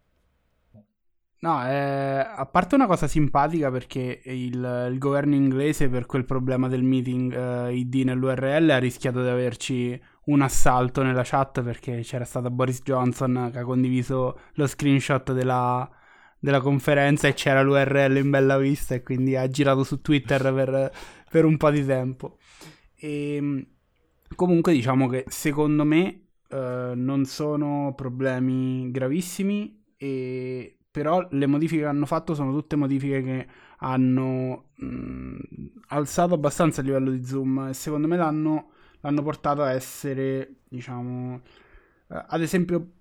[1.39, 6.67] No, eh, a parte una cosa simpatica perché il, il, governo inglese per quel problema
[6.67, 12.25] del meeting eh, ID nell'URL ha rischiato di averci un assalto nella chat perché c'era
[12.25, 15.89] stato Boris Johnson che ha condiviso lo screenshot della,
[16.39, 20.93] della conferenza e c'era l'URL in bella vista e quindi ha girato su Twitter per,
[21.31, 22.39] per un po' di tempo.
[22.95, 23.67] E, ehm,
[24.35, 31.89] comunque diciamo che secondo me eh, non sono problemi gravissimi e però le modifiche che
[31.89, 33.47] hanno fatto sono tutte modifiche che
[33.79, 35.39] hanno mh, mm,
[35.89, 38.71] alzato abbastanza il livello di zoom e secondo me l'hanno,
[39.01, 41.41] l'hanno portato a essere, diciamo,
[42.09, 42.93] eh, ad esempio,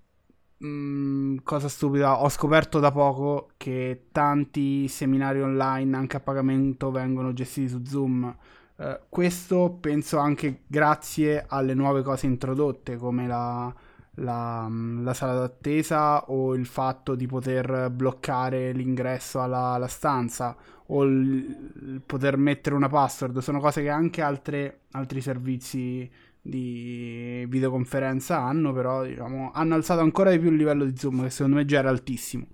[0.64, 7.32] mm, cosa stupida, ho scoperto da poco che tanti seminari online anche a pagamento vengono
[7.32, 8.36] gestiti su Zoom.
[8.76, 13.74] Uh, questo penso anche grazie alle nuove cose introdotte come la,
[14.16, 20.54] la, la, sala d'attesa o il fatto di poter bloccare l'ingresso alla, alla stanza
[20.88, 26.08] o il, il, poter mettere una password sono cose che anche altre, altri servizi
[26.48, 31.30] di videoconferenza hanno però diciamo, hanno alzato ancora di più il livello di zoom che
[31.30, 32.46] secondo me già era altissimo.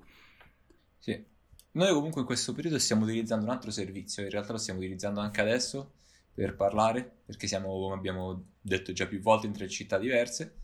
[0.98, 1.24] Sì.
[1.72, 5.20] Noi comunque in questo periodo stiamo utilizzando un altro servizio in realtà lo stiamo utilizzando
[5.20, 5.94] anche adesso
[6.34, 10.56] per parlare perché siamo come abbiamo detto già più volte in tre città diverse.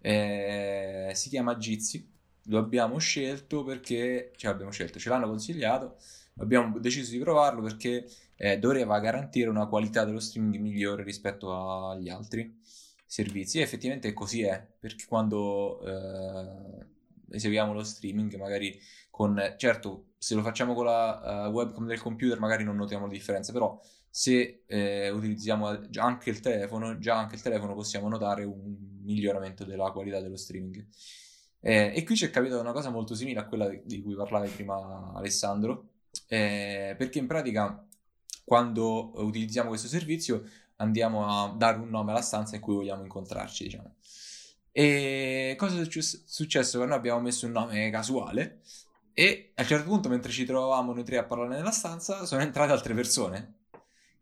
[0.00, 2.10] Eh, si chiama Jitsi,
[2.44, 5.96] lo abbiamo scelto perché, cioè abbiamo scelto, ce l'hanno consigliato,
[6.36, 12.08] abbiamo deciso di provarlo perché eh, doveva garantire una qualità dello streaming migliore rispetto agli
[12.08, 12.58] altri
[13.04, 16.86] servizi e effettivamente così è, perché quando eh,
[17.30, 18.78] eseguiamo lo streaming magari
[19.10, 23.12] con, certo se lo facciamo con la uh, webcam del computer magari non notiamo la
[23.12, 28.76] differenza, però se eh, utilizziamo anche il telefono, già anche il telefono possiamo notare un
[29.02, 30.86] miglioramento della qualità dello streaming.
[31.60, 34.46] Eh, e qui ci è capitata una cosa molto simile a quella di cui parlava
[34.46, 35.89] prima Alessandro,
[36.32, 37.84] eh, perché in pratica
[38.44, 40.44] quando utilizziamo questo servizio
[40.76, 43.96] andiamo a dare un nome alla stanza in cui vogliamo incontrarci, diciamo.
[44.70, 46.78] E cosa è successo?
[46.78, 48.60] Che noi abbiamo messo un nome casuale
[49.12, 52.42] e a un certo punto, mentre ci trovavamo noi tre a parlare nella stanza, sono
[52.42, 53.54] entrate altre persone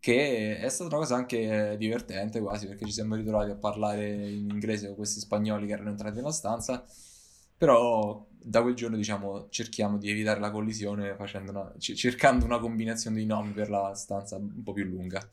[0.00, 4.48] che è stata una cosa anche divertente quasi perché ci siamo ritrovati a parlare in
[4.48, 6.84] inglese con questi spagnoli che erano entrati nella stanza
[7.56, 13.26] però da quel giorno diciamo cerchiamo di evitare la collisione una, cercando una combinazione di
[13.26, 15.26] nomi per la stanza un po' più lunga.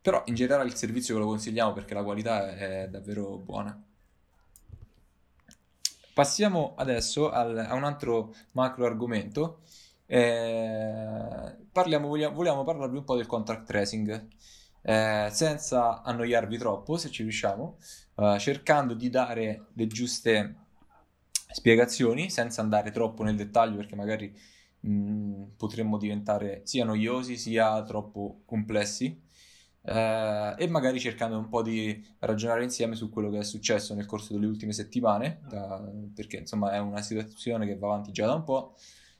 [0.00, 3.82] Però in generale il servizio ve lo consigliamo perché la qualità è davvero buona.
[6.14, 9.62] Passiamo adesso al, a un altro macro argomento.
[10.06, 14.28] Eh, parliamo, vogliamo, vogliamo parlarvi un po' del contract tracing,
[14.82, 17.76] eh, senza annoiarvi troppo, se ci riusciamo,
[18.14, 20.65] eh, cercando di dare le giuste
[21.48, 24.34] spiegazioni, senza andare troppo nel dettaglio, perché magari
[24.80, 29.24] mh, potremmo diventare sia noiosi sia troppo complessi.
[29.86, 34.04] Uh, e magari cercando un po' di ragionare insieme su quello che è successo nel
[34.04, 35.80] corso delle ultime settimane, da,
[36.12, 38.74] perché insomma è una situazione che va avanti già da un po'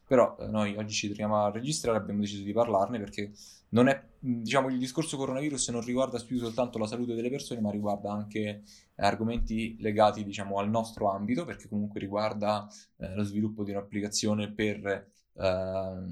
[0.06, 3.32] Però eh, noi oggi ci troviamo a registrare, abbiamo deciso di parlarne perché
[3.70, 7.70] non è, diciamo, il discorso coronavirus non riguarda più soltanto la salute delle persone, ma
[7.70, 8.62] riguarda anche
[8.96, 14.86] argomenti legati, diciamo, al nostro ambito, perché comunque riguarda eh, lo sviluppo di un'applicazione per
[14.86, 16.02] eh,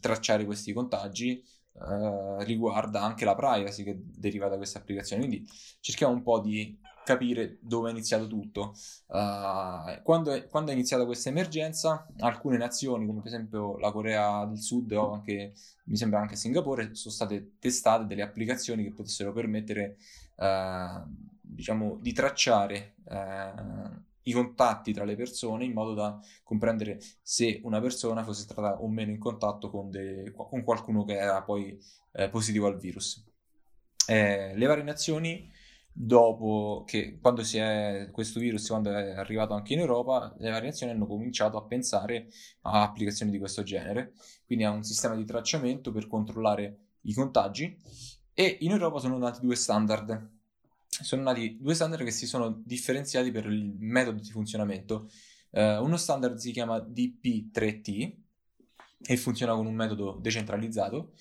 [0.00, 1.42] tracciare questi contagi,
[1.74, 5.26] eh, riguarda anche la privacy che deriva da questa applicazione.
[5.26, 5.48] Quindi
[5.80, 8.74] cerchiamo un po' di capire dove è iniziato tutto.
[9.06, 14.44] Uh, quando, è, quando, è, iniziata questa emergenza, alcune nazioni, come per esempio la Corea
[14.46, 15.52] del Sud o anche,
[15.84, 19.98] mi sembra anche Singapore, sono state testate delle applicazioni che potessero permettere,
[20.36, 21.02] uh,
[21.40, 27.80] diciamo, di tracciare uh, i contatti tra le persone in modo da comprendere se una
[27.80, 31.78] persona fosse stata o meno in contatto con, de, con qualcuno che era poi
[32.30, 33.22] positivo al virus.
[34.06, 35.50] Eh, le varie nazioni
[35.96, 40.90] dopo che quando è questo virus quando è arrivato anche in Europa le varie nazioni
[40.90, 42.28] hanno cominciato a pensare
[42.62, 44.12] a applicazioni di questo genere.
[44.44, 47.78] Quindi a un sistema di tracciamento per controllare i contagi.
[48.34, 50.30] E in Europa sono nati due standard.
[50.88, 55.08] Sono nati due standard che si sono differenziati per il metodo di funzionamento.
[55.50, 58.12] Uh, uno standard si chiama DP3T
[59.06, 61.12] e funziona con un metodo decentralizzato.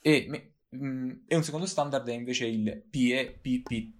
[0.00, 3.98] E, mh, mm, e un secondo standard è invece il PEPPT.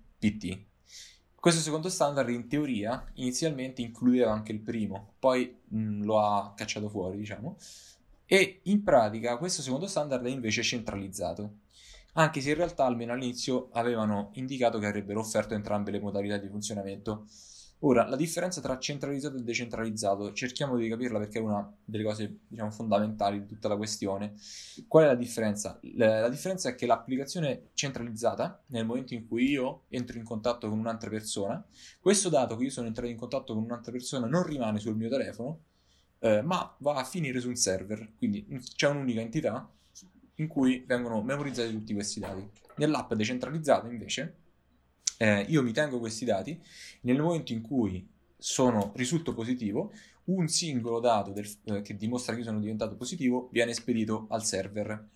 [1.35, 6.53] Questo secondo standard in teoria inizialmente includeva anche il primo, poi mh, mm, lo ha
[6.55, 7.57] cacciato fuori, diciamo,
[8.27, 11.61] e in pratica questo secondo standard è invece centralizzato,
[12.13, 16.49] anche se in realtà almeno all'inizio avevano indicato che avrebbero offerto entrambe le modalità di
[16.49, 17.27] funzionamento
[17.83, 22.41] Ora, la differenza tra centralizzato e decentralizzato, cerchiamo di capirla perché è una delle cose,
[22.47, 24.35] diciamo, fondamentali di tutta la questione.
[24.87, 25.79] Qual è la differenza?
[25.95, 30.69] La, la differenza è che l'applicazione centralizzata, nel momento in cui io entro in contatto
[30.69, 31.65] con un'altra persona,
[32.01, 35.09] questo dato che io sono entrato in contatto con un'altra persona non rimane sul mio
[35.09, 35.61] telefono,
[36.19, 38.13] eh, ma va a finire su un server.
[38.19, 39.67] Quindi c'è un'unica entità
[40.35, 42.47] in cui vengono memorizzati tutti questi dati.
[42.77, 44.40] Nell'app decentralizzata, invece,
[45.23, 46.59] eh, io mi tengo questi dati,
[47.03, 49.93] nel momento in cui sono, risulto positivo,
[50.25, 54.45] un singolo dato del, eh, che dimostra che io sono diventato positivo viene spedito al
[54.45, 55.09] server.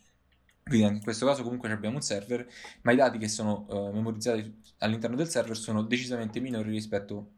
[0.62, 2.46] Quindi in questo caso comunque abbiamo un server,
[2.82, 7.30] ma i dati che sono uh, memorizzati all'interno del server sono decisamente minori rispetto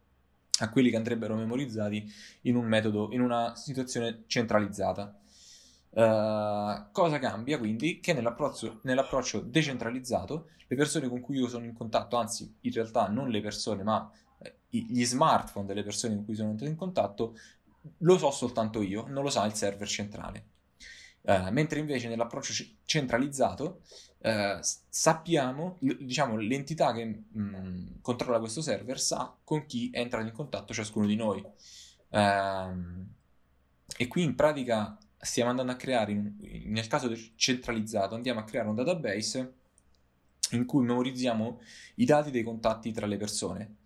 [0.58, 2.04] a quelli che andrebbero memorizzati
[2.42, 5.16] in un metodo, in una situazione centralizzata.
[5.96, 8.00] Uh, cosa cambia quindi?
[8.00, 13.08] Che nell'approccio, nell'approccio, decentralizzato le persone con cui io sono in contatto, anzi in realtà
[13.08, 14.10] non le persone ma
[14.42, 17.38] eh, gli smartphone delle persone con cui sono entrato in contatto,
[17.98, 20.48] lo so soltanto io, non lo sa il server centrale.
[21.22, 23.80] Uh, mentre invece nell'approccio c- centralizzato
[24.18, 30.00] uh, sappiamo, l- diciamo, l'entità che mh, mm, controlla questo server sa con chi è
[30.00, 31.42] entrato in contatto ciascuno di noi.
[32.10, 33.06] Uh,
[33.96, 36.34] e qui in pratica stiamo andando a creare,
[36.64, 39.54] nel caso centralizzato, andiamo a creare un database
[40.52, 41.60] in cui memorizziamo
[41.96, 43.76] i dati dei contatti tra le persone,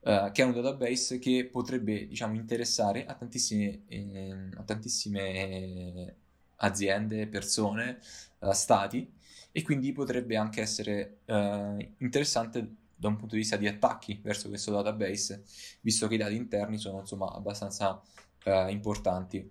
[0.00, 6.14] uh, che è un database che potrebbe, diciamo, interessare a tantissime, eh, a tantissime
[6.56, 7.98] aziende, persone,
[8.40, 9.10] uh, stati,
[9.50, 14.48] e quindi potrebbe anche essere uh, interessante da un punto di vista di attacchi verso
[14.48, 15.42] questo database,
[15.80, 18.00] visto che i dati interni sono insomma abbastanza
[18.68, 19.48] importanti.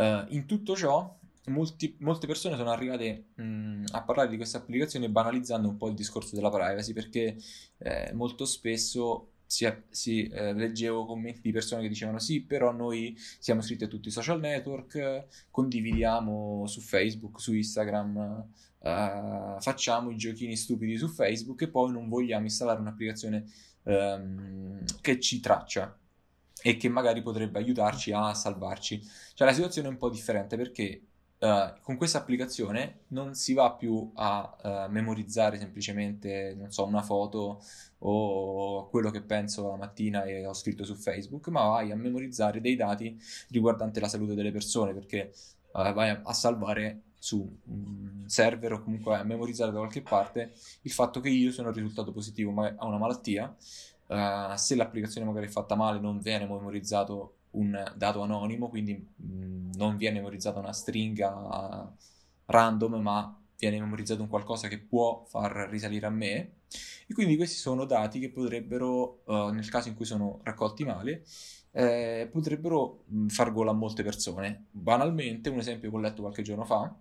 [0.00, 1.14] Uh, in tutto ciò,
[1.48, 5.94] molti, molte persone sono arrivate mh, a parlare di questa applicazione banalizzando un po' il
[5.94, 7.36] discorso della privacy perché
[7.78, 13.14] eh, molto spesso si, si eh, leggevo commenti di persone che dicevano sì, però noi
[13.38, 18.16] siamo iscritti a tutti i social network, condividiamo su Facebook, su Instagram,
[18.78, 23.44] uh, facciamo i giochini stupidi su Facebook e poi non vogliamo installare un'applicazione
[23.82, 25.98] um, che ci traccia
[26.62, 29.00] e che magari potrebbe aiutarci a salvarci.
[29.34, 31.02] Cioè la situazione è un po' differente perché
[31.40, 37.02] uh, con questa applicazione non si va più a uh, memorizzare semplicemente, non so, una
[37.02, 37.62] foto
[37.98, 42.60] o quello che penso la mattina e ho scritto su Facebook, ma vai a memorizzare
[42.60, 43.18] dei dati
[43.50, 45.32] riguardanti la salute delle persone perché
[45.72, 50.90] uh, vai a, salvare su un server o comunque a memorizzare da qualche parte il
[50.90, 53.54] fatto che io sono risultato positivo a una malattia
[54.10, 59.24] Uh, se l'applicazione magari è fatta male non viene memorizzato un dato anonimo, quindi mh,
[59.24, 61.94] mm, non viene memorizzata una stringa
[62.46, 66.52] random, ma viene memorizzato un qualcosa che può far risalire a me.
[67.06, 71.24] E quindi questi sono dati che potrebbero, uh, nel caso in cui sono raccolti male,
[71.72, 74.66] eh, potrebbero mm, far gola a molte persone.
[74.70, 76.92] Banalmente, un esempio che ho letto qualche giorno fa,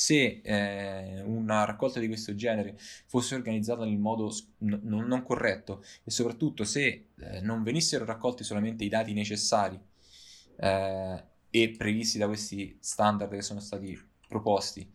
[0.00, 6.10] se eh, una raccolta di questo genere fosse organizzata nel modo n- non corretto e
[6.10, 9.78] soprattutto se eh, non venissero raccolti solamente i dati necessari
[10.56, 14.90] eh, e previsti da questi standard che sono stati proposti,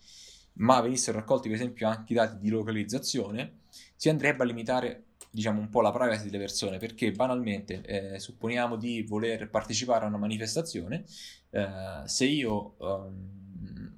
[0.54, 3.60] ma venissero raccolti per esempio anche i dati di localizzazione,
[3.96, 8.76] si andrebbe a limitare diciamo un po' la privacy delle persone perché banalmente eh, supponiamo
[8.76, 11.04] di voler partecipare a una manifestazione
[11.52, 13.45] eh, se io um,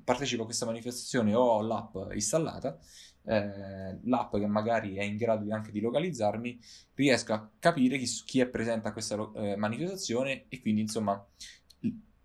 [0.08, 2.80] partecipo a questa manifestazione o ho l'app installata,
[3.26, 6.58] eh, l'app che magari è in grado anche di localizzarmi,
[6.94, 11.22] riesco a capire chi, chi è presente a questa eh, manifestazione e quindi insomma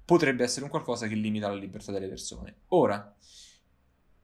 [0.04, 2.54] potrebbe essere un qualcosa che limita la libertà delle persone.
[2.68, 3.16] Ora,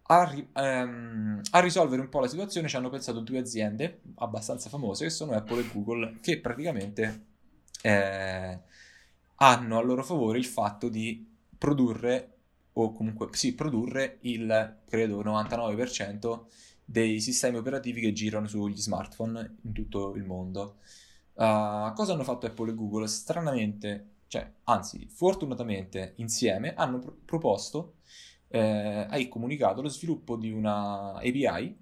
[0.03, 4.69] a, ri- ehm, a, risolvere un po' la situazione ci hanno pensato due aziende abbastanza
[4.69, 7.27] famose che sono Apple e Google che praticamente
[7.83, 8.61] eh,
[9.35, 11.29] hanno a loro favore il fatto di
[11.59, 12.38] produrre
[12.83, 16.41] o comunque sì, produrre il, credo, 99%
[16.85, 20.77] dei sistemi operativi che girano sugli smartphone in tutto il mondo.
[21.35, 23.07] Uh, cosa hanno fatto Apple e Google?
[23.07, 27.95] Stranamente, cioè, anzi, fortunatamente insieme hanno pro- proposto
[28.49, 31.77] eh, hai comunicato lo sviluppo di una API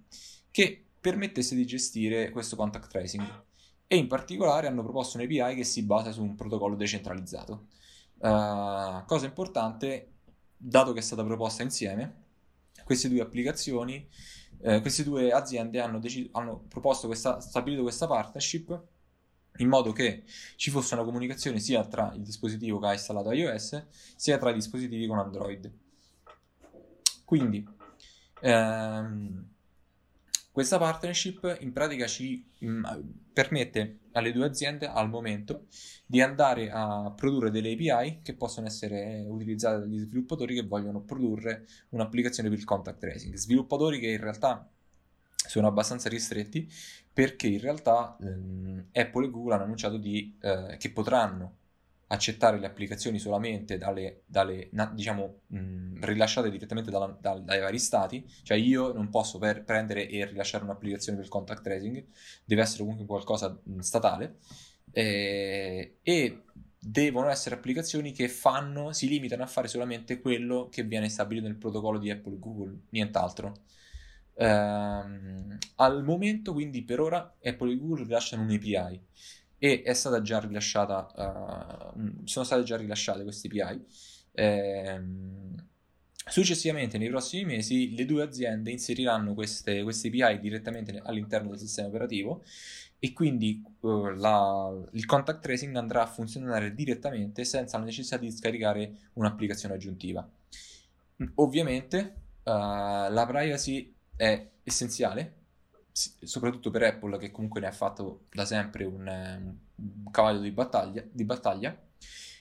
[0.50, 3.44] che permettesse di gestire questo contact tracing.
[3.88, 7.68] e in particolare hanno proposto un API che si basa su un protocollo decentralizzato.
[8.18, 10.15] Uh, cosa importante,
[10.68, 12.24] dato che è stata proposta insieme,
[12.84, 14.08] queste due applicazioni,
[14.62, 18.82] eh, queste due aziende hanno, deciso, hanno proposto questa, stabilito questa partnership
[19.58, 20.24] in modo che
[20.56, 23.86] ci fosse una comunicazione sia tra il dispositivo che ha installato iOS
[24.16, 25.72] sia tra i dispositivi con Android.
[27.24, 27.66] Quindi,
[28.40, 29.48] ehm,
[30.56, 32.84] questa partnership in pratica ci mh, mm,
[33.34, 35.66] permette alle due aziende al momento
[36.06, 41.66] di andare a produrre delle API che possono essere utilizzate dagli sviluppatori che vogliono produrre
[41.90, 43.34] un'applicazione per il contact tracing.
[43.34, 44.66] Sviluppatori che in realtà
[45.34, 46.66] sono abbastanza ristretti
[47.12, 51.56] perché in realtà ehm, Apple e Google hanno annunciato di, eh, che potranno
[52.08, 58.24] accettare le applicazioni solamente dalle, dalle diciamo, mh, rilasciate direttamente dalla, da, dai vari stati,
[58.42, 62.04] cioè io non posso per, prendere e rilasciare un'applicazione per contact tracing,
[62.44, 64.36] deve essere comunque qualcosa statale
[64.92, 66.42] eh, e
[66.78, 71.56] devono essere applicazioni che fanno, si limitano a fare solamente quello che viene stabilito nel
[71.56, 73.54] protocollo di Apple e Google, nient'altro.
[74.34, 79.00] Um, al momento, quindi per ora, Apple e Google rilasciano un'API
[79.58, 83.84] e è stata già rilasciata, uh, sono state già rilasciate queste API.
[84.32, 85.54] Ehm,
[86.28, 91.88] successivamente, nei prossimi mesi, le due aziende inseriranno queste, queste API direttamente all'interno del sistema
[91.88, 92.44] operativo
[92.98, 98.30] e quindi uh, la, il contact tracing andrà a funzionare direttamente senza la necessità di
[98.30, 100.28] scaricare un'applicazione aggiuntiva.
[101.36, 105.44] Ovviamente uh, la privacy è essenziale
[106.22, 109.06] soprattutto per Apple che comunque ne ha fatto da sempre un,
[109.76, 111.76] un cavallo di battaglia, di battaglia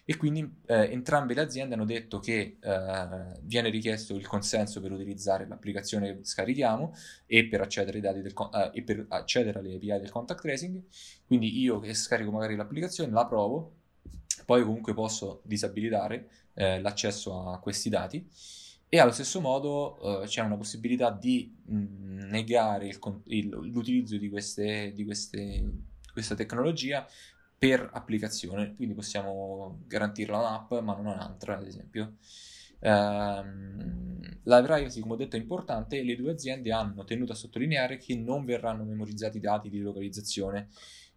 [0.07, 4.91] e quindi eh, entrambe le aziende hanno detto che eh, viene richiesto il consenso per
[4.91, 6.93] utilizzare l'applicazione che scarichiamo
[7.25, 10.83] e per accedere, ai dati del, eh, e per accedere alle API del contact tracing.
[11.25, 13.73] Quindi io che scarico magari l'applicazione la provo,
[14.45, 18.29] poi comunque posso disabilitare eh, l'accesso a questi dati
[18.95, 24.29] e allo stesso modo uh, c'è una possibilità di mh, negare il, il, l'utilizzo di,
[24.29, 25.69] queste, di queste,
[26.13, 27.05] questa tecnologia
[27.57, 32.15] per applicazione, quindi possiamo garantirla un'app ma non un'altra ad esempio.
[32.79, 35.97] Um, la privacy, come ho detto, è importante.
[35.97, 39.79] E le due aziende hanno tenuto a sottolineare che non verranno memorizzati i dati di
[39.79, 40.69] localizzazione.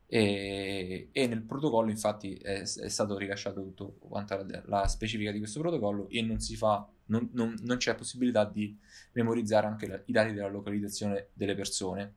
[0.06, 5.38] E, e, nel protocollo infatti è, è, stato rilasciato tutto quanto la, la, specifica di
[5.38, 8.76] questo protocollo e non si fa non, non, non c'è possibilità di
[9.12, 12.14] memorizzare anche la, i dati della localizzazione delle persone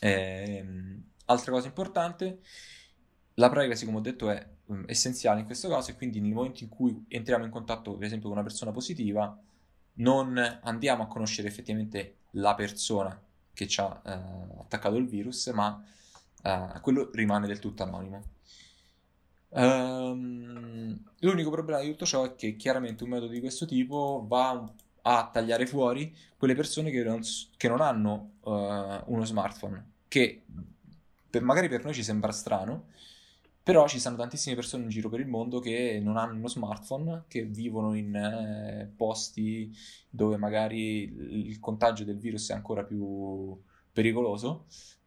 [0.00, 2.40] ehm, altra cosa importante
[3.34, 6.62] la privacy come ho detto è um, essenziale in questo caso e quindi nel momento
[6.62, 9.36] in cui entriamo in contatto per esempio con una persona positiva
[9.94, 13.20] non andiamo a conoscere effettivamente la persona
[13.52, 14.10] che ci ha eh,
[14.60, 15.82] attaccato il virus ma
[16.42, 18.32] uh, quello rimane del tutto anonimo.
[19.54, 24.68] Um, l'unico problema di tutto ciò è che chiaramente un metodo di questo tipo va
[25.02, 27.20] a tagliare fuori quelle persone che non,
[27.56, 28.50] che non hanno uh,
[29.12, 30.42] uno smartphone, che
[31.30, 32.86] per, magari per noi ci sembra strano,
[33.62, 37.24] però ci sono tantissime persone in giro per il mondo che non hanno uno smartphone,
[37.28, 39.72] che vivono in eh, posti
[40.10, 41.02] dove magari
[41.48, 43.56] il contagio del virus è ancora più
[43.92, 44.66] pericoloso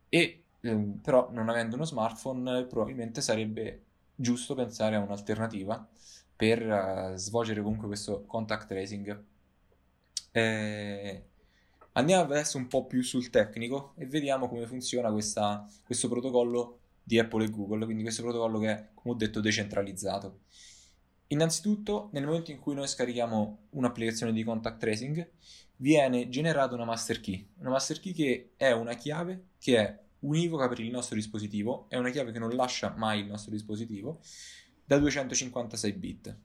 [0.09, 3.83] e Ehm, però non avendo uno smartphone probabilmente sarebbe
[4.19, 5.87] giusto pensare a un'alternativa
[6.35, 9.23] per uh, svolgere comunque questo contact tracing.
[10.31, 11.23] Eh,
[11.93, 17.19] andiamo adesso un po' più sul tecnico e vediamo come funziona questa, questo protocollo di
[17.19, 20.41] Apple e Google, quindi questo protocollo che è, come ho detto, decentralizzato.
[21.27, 25.29] Innanzitutto, nel momento in cui noi scarichiamo un'applicazione di contact tracing,
[25.77, 30.67] viene generata una master key, una master key che è una chiave che è univoca
[30.67, 34.19] per il nostro dispositivo, è una chiave che non lascia mai il nostro dispositivo,
[34.83, 36.37] da 256 bit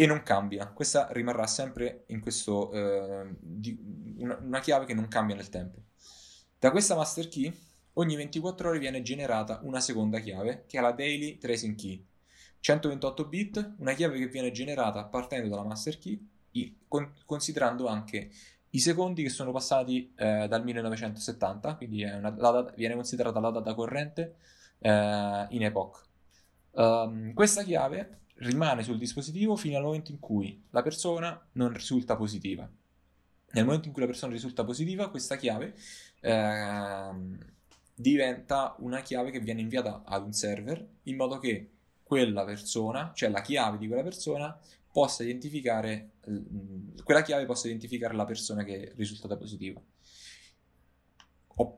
[0.00, 0.68] e non cambia.
[0.68, 3.76] Questa rimarrà sempre in questo, eh, di,
[4.18, 5.82] una, una, chiave che non cambia nel tempo.
[6.56, 7.52] Da questa master key,
[7.94, 12.06] ogni 24 ore viene generata una seconda chiave, che è la Daily Tracing Key.
[12.60, 16.24] 128 bit, una chiave che viene generata partendo dalla master key,
[16.86, 18.30] con, considerando anche
[18.70, 24.36] i secondi che sono passati eh, dal 1970, quindi data, viene considerata la data corrente
[24.80, 26.06] eh, in epoch.
[26.72, 32.16] Um, questa chiave rimane sul dispositivo fino al momento in cui la persona non risulta
[32.16, 32.68] positiva.
[33.50, 35.74] Nel momento in cui la persona risulta positiva, questa chiave
[36.20, 37.10] eh,
[37.94, 41.70] diventa una chiave che viene inviata ad un server in modo che
[42.08, 44.58] quella persona, cioè la chiave di quella persona,
[44.90, 46.12] possa identificare,
[47.04, 49.78] quella chiave possa identificare la persona che è risultata positiva.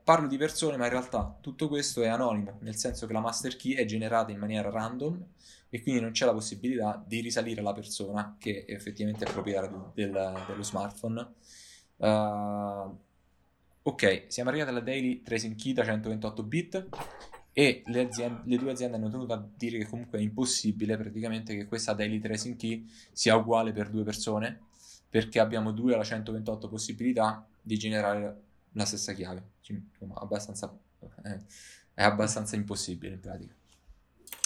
[0.04, 3.56] parlo di persone, ma in realtà tutto questo è anonimo, nel senso che la master
[3.56, 5.26] key è generata in maniera random
[5.68, 10.44] e quindi non c'è la possibilità di risalire alla persona che effettivamente è proprietaria del,
[10.46, 11.32] dello smartphone.
[11.96, 12.96] Uh,
[13.82, 16.88] ok, siamo arrivati alla daily tracing key da 128 bit
[17.60, 21.54] e le, aziende, le, due aziende hanno tenuto a dire che comunque è impossibile praticamente
[21.54, 24.60] che questa daily tracing key sia uguale per due persone
[25.10, 28.42] perché abbiamo 2 alla 128 possibilità di generare
[28.72, 29.42] la stessa chiave.
[29.66, 30.74] Insomma, abbastanza,
[31.24, 31.40] eh,
[31.92, 33.54] è abbastanza impossibile in pratica.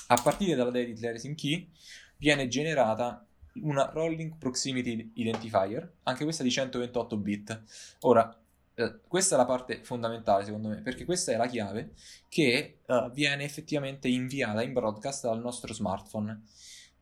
[0.09, 1.71] A partire dalla Daily Tracing Key
[2.17, 3.25] viene generata
[3.62, 7.62] una Rolling Proximity Identifier, anche questa di 128 bit.
[8.01, 8.43] Ora,
[8.77, 11.93] eh, questa è la parte fondamentale secondo me, perché questa è la chiave
[12.29, 16.43] che eh, viene effettivamente inviata in broadcast dal nostro smartphone.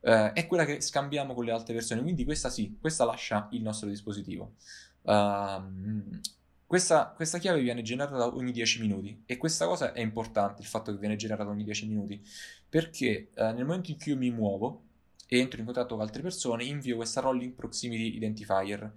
[0.01, 3.61] Eh, è quella che scambiamo con le altre persone, quindi questa sì, questa lascia il
[3.61, 4.55] nostro dispositivo.
[5.01, 6.19] Uh,
[6.65, 10.91] questa, questa, chiave viene generata ogni 10 minuti e questa cosa è importante, il fatto
[10.91, 12.23] che viene generata ogni 10 minuti,
[12.69, 14.83] perché eh, nel momento in cui io mi muovo
[15.27, 18.91] e entro in contatto con altre persone, invio questa rolling proximity identifier.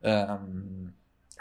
[0.00, 0.92] Um,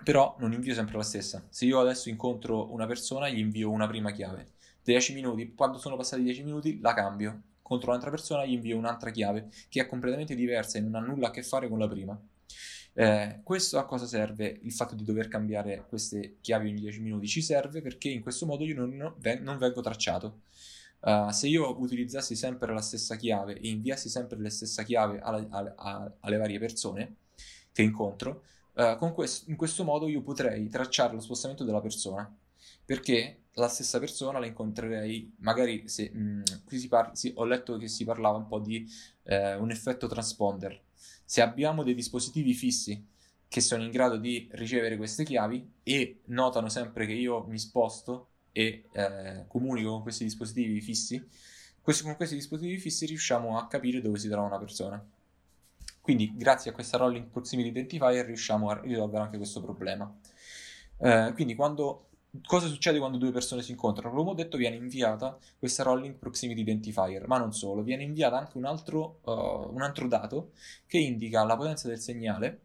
[0.03, 1.45] però non invio sempre la stessa.
[1.49, 4.53] Se io adesso incontro una persona, gli invio una prima chiave.
[4.83, 7.41] 10 minuti, quando sono passati 10 minuti, la cambio.
[7.61, 11.27] Contro un'altra persona, gli invio un'altra chiave che è completamente diversa e non ha nulla
[11.27, 12.19] a che fare con la prima.
[12.95, 14.59] Eh, questo a cosa serve?
[14.61, 18.45] Il fatto di dover cambiare queste chiavi ogni 10 minuti ci serve perché in questo
[18.45, 20.41] modo io non, non vengo tracciato.
[20.99, 25.45] Uh, se io utilizzassi sempre la stessa chiave e inviassi sempre la stessa chiave alla,
[25.49, 27.15] alla, alle varie persone
[27.73, 28.43] che incontro,
[28.75, 32.31] uh, questo, in questo modo io potrei tracciare lo spostamento della persona
[32.85, 37.45] perché la stessa persona la incontrerei magari se mh, mm, qui si parla, sì, ho
[37.45, 38.85] letto che si parlava un po' di
[39.23, 40.81] eh, un effetto transponder
[41.25, 43.11] se abbiamo dei dispositivi fissi
[43.47, 48.29] che sono in grado di ricevere queste chiavi e notano sempre che io mi sposto
[48.51, 51.23] e eh, comunico con questi dispositivi fissi,
[51.81, 55.03] questo, con questi dispositivi fissi riusciamo a capire dove si trova una persona.
[56.03, 60.13] Quindi, grazie a questa Rolling Proximity Identifier, riusciamo a risolvere anche questo problema.
[60.97, 62.09] Eh, quindi, quando
[62.45, 64.13] cosa succede quando due persone si incontrano?
[64.13, 68.57] Come ho detto, viene inviata questa Rolling Proximity Identifier, ma non solo, viene inviata anche
[68.57, 70.51] un altro, uh, un altro dato
[70.87, 72.61] che indica la potenza del segnale.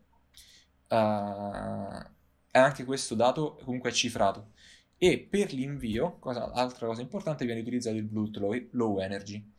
[0.88, 2.16] Uh,
[2.50, 4.50] e anche questo dato comunque è cifrato.
[4.96, 9.56] E per l'invio, cosa, altra cosa importante, viene utilizzato il Bluetooth low, low Energy.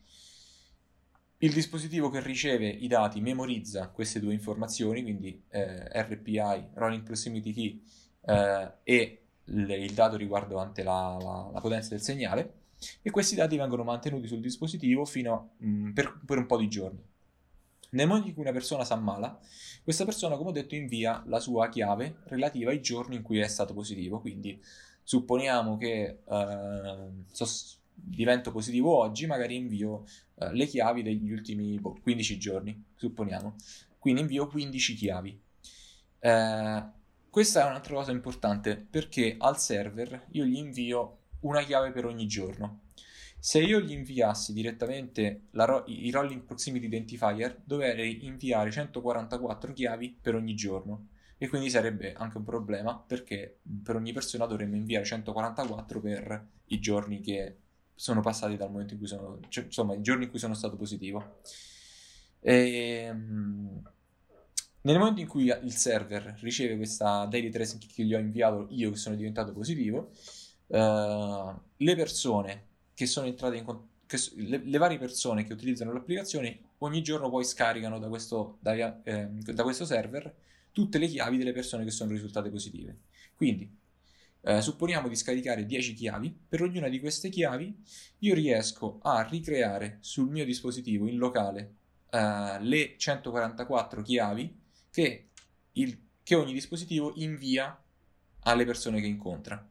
[1.42, 7.52] Il dispositivo che riceve i dati memorizza queste due informazioni, quindi eh, RPI, Rolling Proximity
[7.54, 7.82] Key,
[8.26, 12.54] eh, e il dato riguardante la, la, la, potenza del segnale
[13.00, 16.68] e questi dati vengono mantenuti sul dispositivo fino mh, mm, per, per, un po' di
[16.68, 17.02] giorni.
[17.92, 19.40] Nel momento in cui una persona si ammala,
[19.82, 23.48] questa persona, come ho detto, invia la sua chiave relativa ai giorni in cui è
[23.48, 24.20] stato positivo.
[24.20, 24.62] Quindi
[25.02, 27.46] supponiamo che eh, so,
[27.94, 30.04] divento positivo oggi, magari invio
[30.40, 33.56] eh, le chiavi degli ultimi boh, 15 giorni, supponiamo.
[33.98, 35.40] Quindi invio 15 chiavi.
[36.18, 36.84] Eh,
[37.28, 42.26] questa è un'altra cosa importante perché al server io gli invio una chiave per ogni
[42.26, 42.88] giorno.
[43.38, 50.34] Se io gli inviassi direttamente ro- i Rolling Proximity Identifier, dovrei inviare 144 chiavi per
[50.34, 51.08] ogni giorno.
[51.38, 56.80] E quindi sarebbe anche un problema perché per ogni persona dovremmo inviare 144 per i
[56.80, 57.56] giorni che
[58.00, 60.74] sono passati dal momento in cui sono, cioè, insomma, i giorni in cui sono stato
[60.74, 61.40] positivo.
[62.40, 63.82] E, ehm,
[64.80, 68.90] nel momento in cui il server riceve questa daily tracing che gli ho inviato io
[68.90, 70.12] che sono diventato positivo,
[70.68, 73.88] uh, le persone che sono entrate in contatto
[74.36, 79.28] le, le, varie persone che utilizzano l'applicazione ogni giorno poi scaricano da questo, da, eh,
[79.28, 80.34] da questo, server
[80.72, 82.96] tutte le chiavi delle persone che sono risultate positive.
[83.36, 83.70] Quindi,
[84.42, 87.82] eh, supponiamo di scaricare 10 chiavi, per ognuna di queste chiavi
[88.18, 91.74] io riesco a ricreare sul mio dispositivo in locale
[92.10, 94.58] eh, le 144 chiavi
[94.90, 95.28] che,
[95.72, 97.80] il, che ogni dispositivo invia
[98.40, 99.66] alle persone che incontra.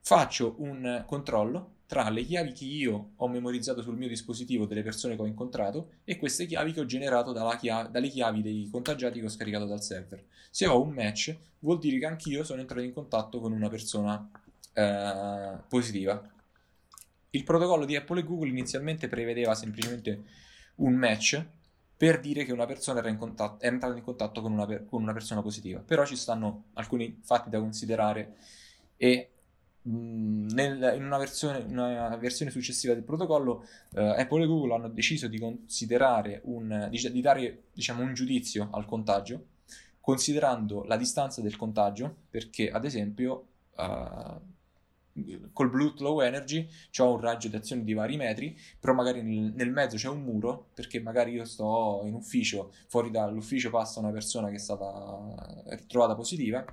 [0.00, 5.16] Faccio un controllo tra le chiavi che io ho memorizzato sul mio dispositivo delle persone
[5.16, 9.26] che ho incontrato e queste chiavi che ho generato chiave, dalle chiavi dei contagiati che
[9.26, 10.24] ho scaricato dal server.
[10.50, 14.28] Se ho un match, vuol dire che anch'io sono entrato in contatto con una persona
[14.72, 16.30] eh, positiva.
[17.30, 20.22] Il protocollo di Apple e Google inizialmente prevedeva semplicemente
[20.76, 21.44] un match
[21.96, 25.02] per dire che una persona era, in contatto, era entrata in contatto con una, con
[25.02, 25.80] una, persona positiva.
[25.80, 28.36] Però ci stanno alcuni fatti da considerare
[28.96, 29.30] e
[29.86, 35.28] nel, in una versione, una versione, successiva del protocollo eh, Apple e Google hanno deciso
[35.28, 39.46] di considerare un, di, di dare diciamo, un giudizio al contagio
[40.00, 44.40] considerando la distanza del contagio perché ad esempio uh,
[45.52, 46.68] col Bluetooth Low Energy
[46.98, 50.22] ho un raggio di azione di vari metri, però magari nel, nel, mezzo c'è un
[50.22, 55.64] muro, perché magari io sto in ufficio, fuori dall'ufficio passa una persona che è stata
[55.68, 56.64] ritrovata positiva,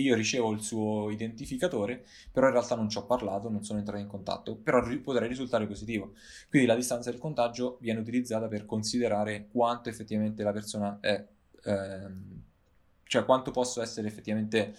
[0.00, 4.00] io ricevo il suo identificatore, però in realtà non ci ho parlato, non sono entrato
[4.00, 6.12] in contatto, però ri- potrei risultare positivo.
[6.48, 11.24] Quindi la distanza del contagio viene utilizzata per considerare quanto effettivamente la persona è,
[11.64, 12.42] ehm,
[13.04, 14.74] cioè quanto posso essere effettivamente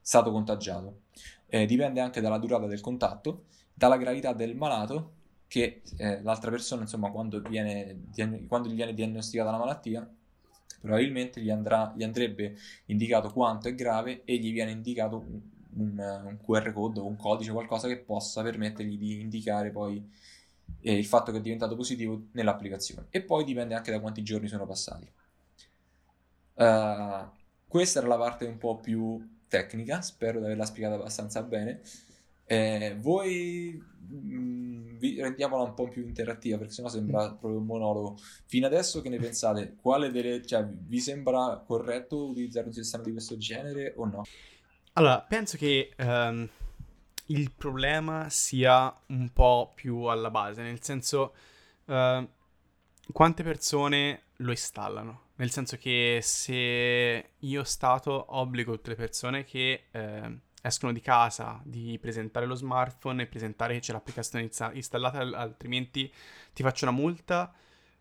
[0.00, 1.00] stato contagiato.
[1.46, 5.12] Eh, dipende anche dalla durata del contatto, dalla gravità del malato,
[5.48, 8.04] che eh, l'altra persona, insomma, quando, viene,
[8.48, 10.08] quando gli viene diagnosticata la malattia,
[10.80, 12.56] probabilmente gli, andrà, gli andrebbe
[12.86, 15.24] indicato quanto è grave e gli viene indicato
[15.76, 20.04] un, un, QR code o un codice, qualcosa che possa permettergli di indicare poi
[20.80, 23.06] eh, il fatto che è diventato positivo nell'applicazione.
[23.10, 25.10] E poi dipende anche da quanti giorni sono passati.
[26.54, 27.28] Uh,
[27.68, 31.80] questa era la parte un po' più tecnica, spero di averla spiegata abbastanza bene.
[32.46, 37.36] Eh, voi mh, mm, vi rendiamola un po' più interattiva perché sennò sembra mm.
[37.38, 38.16] proprio un monologo.
[38.46, 39.76] Fino adesso che ne pensate?
[39.80, 44.22] Quale delle, cioè, vi sembra corretto utilizzare un sistema di questo genere o no?
[44.94, 46.48] Allora, penso che um,
[47.26, 51.34] il problema sia un po' più alla base, nel senso
[51.86, 52.26] uh,
[53.12, 55.24] quante persone lo installano.
[55.36, 61.60] Nel senso che se io Stato obbligo tutte le persone che eh, escono di casa
[61.64, 66.12] di presentare lo smartphone e presentare che c'è l'applicazione installata, altrimenti
[66.52, 67.52] ti faccio una multa,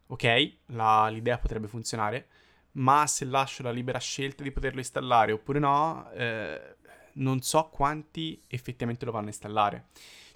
[0.07, 2.27] ok, la, l'idea potrebbe funzionare,
[2.73, 6.75] ma se lascio la libera scelta di poterlo installare oppure no, eh,
[7.13, 9.87] non so quanti effettivamente lo vanno a installare.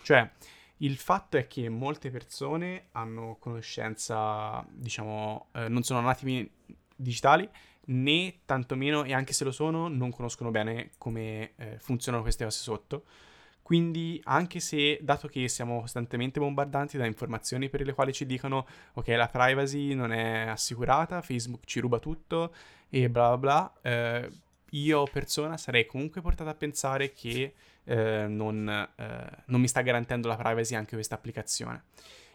[0.02, 0.30] Cioè,
[0.78, 6.50] il fatto è che molte persone hanno conoscenza, diciamo, eh, non sono nativi
[6.96, 7.50] digitali,
[7.90, 12.62] né tantomeno, e anche se lo sono, non conoscono bene come eh, funzionano queste cose
[12.62, 13.04] sotto.
[13.62, 18.66] Quindi, anche se, dato che siamo costantemente bombardanti da informazioni per le quali ci dicono
[18.94, 22.54] ok, la privacy non è assicurata, Facebook ci ruba tutto
[22.90, 24.32] e bla bla bla, eh,
[24.72, 30.28] io persona sarei comunque portata a pensare che eh, non, eh, non mi sta garantendo
[30.28, 31.84] la privacy anche questa applicazione.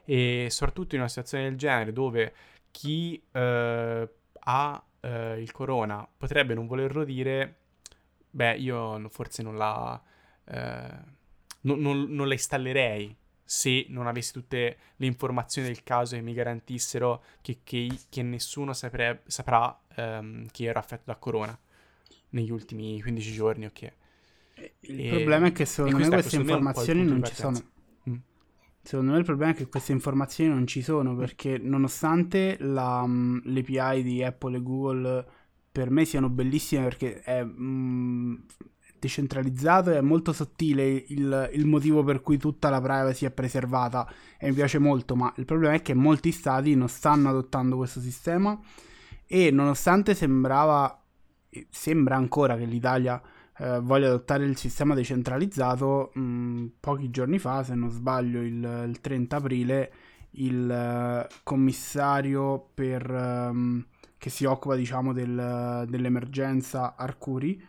[0.04, 2.34] E soprattutto in una situazione del genere dove
[2.70, 4.08] chi eh,
[4.40, 7.56] ha eh, il corona potrebbe non volerlo dire,
[8.30, 10.00] beh, io forse non la,
[10.46, 10.88] eh,
[11.60, 16.32] non, non, non la installerei se non avessi tutte le informazioni del caso e mi
[16.32, 21.56] garantissero che, che, che nessuno sapre, saprà um, che ero affetto da corona
[22.30, 23.92] negli ultimi 15 giorni, ok.
[24.80, 27.72] Il e, problema è che secondo me queste informazioni non ci sono.
[28.84, 33.40] Secondo me il problema è che queste informazioni non ci sono perché nonostante la, um,
[33.44, 35.26] l'API di Apple e Google
[35.72, 38.44] per me siano bellissime perché è um,
[38.98, 44.06] decentralizzato e è molto sottile il, il, motivo per cui tutta la privacy è preservata
[44.38, 48.00] e mi piace molto, ma il problema è che molti stati non stanno adottando questo
[48.00, 48.60] sistema
[49.26, 51.02] e nonostante sembrava,
[51.70, 53.20] sembra ancora che l'Italia
[53.58, 58.84] eh, voglia adottare il sistema decentralizzato, mh, mm, pochi giorni fa, se non sbaglio il,
[58.88, 59.92] il 30 aprile,
[60.36, 63.84] il uh, commissario per, um,
[64.18, 67.64] che si occupa diciamo del, dell'emergenza Arcuri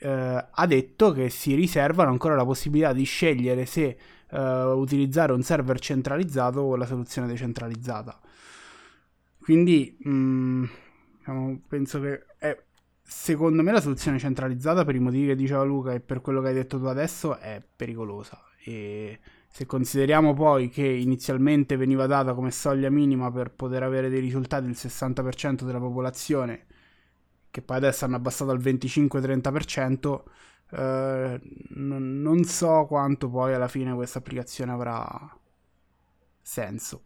[0.00, 3.96] uh, ha detto che si riservano ancora la possibilità di scegliere se
[4.30, 8.18] uh, utilizzare un server centralizzato o la soluzione decentralizzata.
[9.40, 10.64] Quindi mh, mm,
[11.18, 12.56] diciamo, penso che è
[13.10, 16.48] secondo me la soluzione centralizzata per i motivi che diceva Luca e per quello che
[16.48, 18.40] hai detto tu adesso è pericolosa.
[18.62, 24.20] E se consideriamo poi che inizialmente veniva data come soglia minima per poter avere dei
[24.20, 26.66] risultati il 60% della popolazione
[27.50, 30.22] che poi adesso hanno abbassato al 25-30%
[30.70, 31.40] eh,
[31.70, 35.36] non, non so quanto poi alla fine questa applicazione avrà
[36.40, 37.02] senso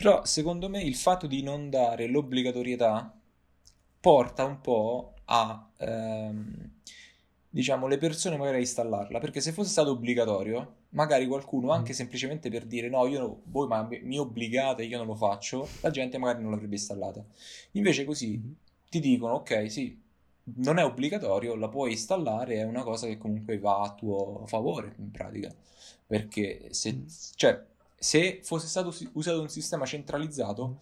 [0.00, 3.14] Però secondo me il fatto di non dare l'obbligatorietà
[4.00, 6.70] porta un po' a, ehm,
[7.50, 11.72] diciamo, le persone magari a installarla, perché se fosse stato obbligatorio, magari qualcuno, mm.
[11.72, 15.90] anche semplicemente per dire no, io, voi ma mi obbligate, io non lo faccio, la
[15.90, 17.22] gente magari non l'avrebbe installata.
[17.72, 18.52] Invece così mm.
[18.88, 20.00] ti dicono, ok, sì,
[20.56, 24.94] non è obbligatorio, la puoi installare, è una cosa che comunque va a tuo favore
[24.96, 25.54] in pratica.
[26.06, 27.06] Perché se, mm.
[27.34, 27.68] cioè,
[28.02, 30.80] se fosse stato usato un sistema centralizzato,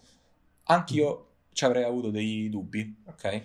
[0.63, 1.51] anch'io mm.
[1.51, 3.41] ci avrei avuto dei dubbi, ok?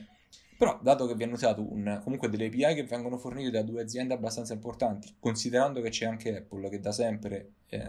[0.56, 3.82] Però, dato che vi hanno usato un, comunque delle API che vengono fornite da due
[3.82, 7.82] aziende abbastanza importanti, considerando che c'è anche Apple che da sempre eh,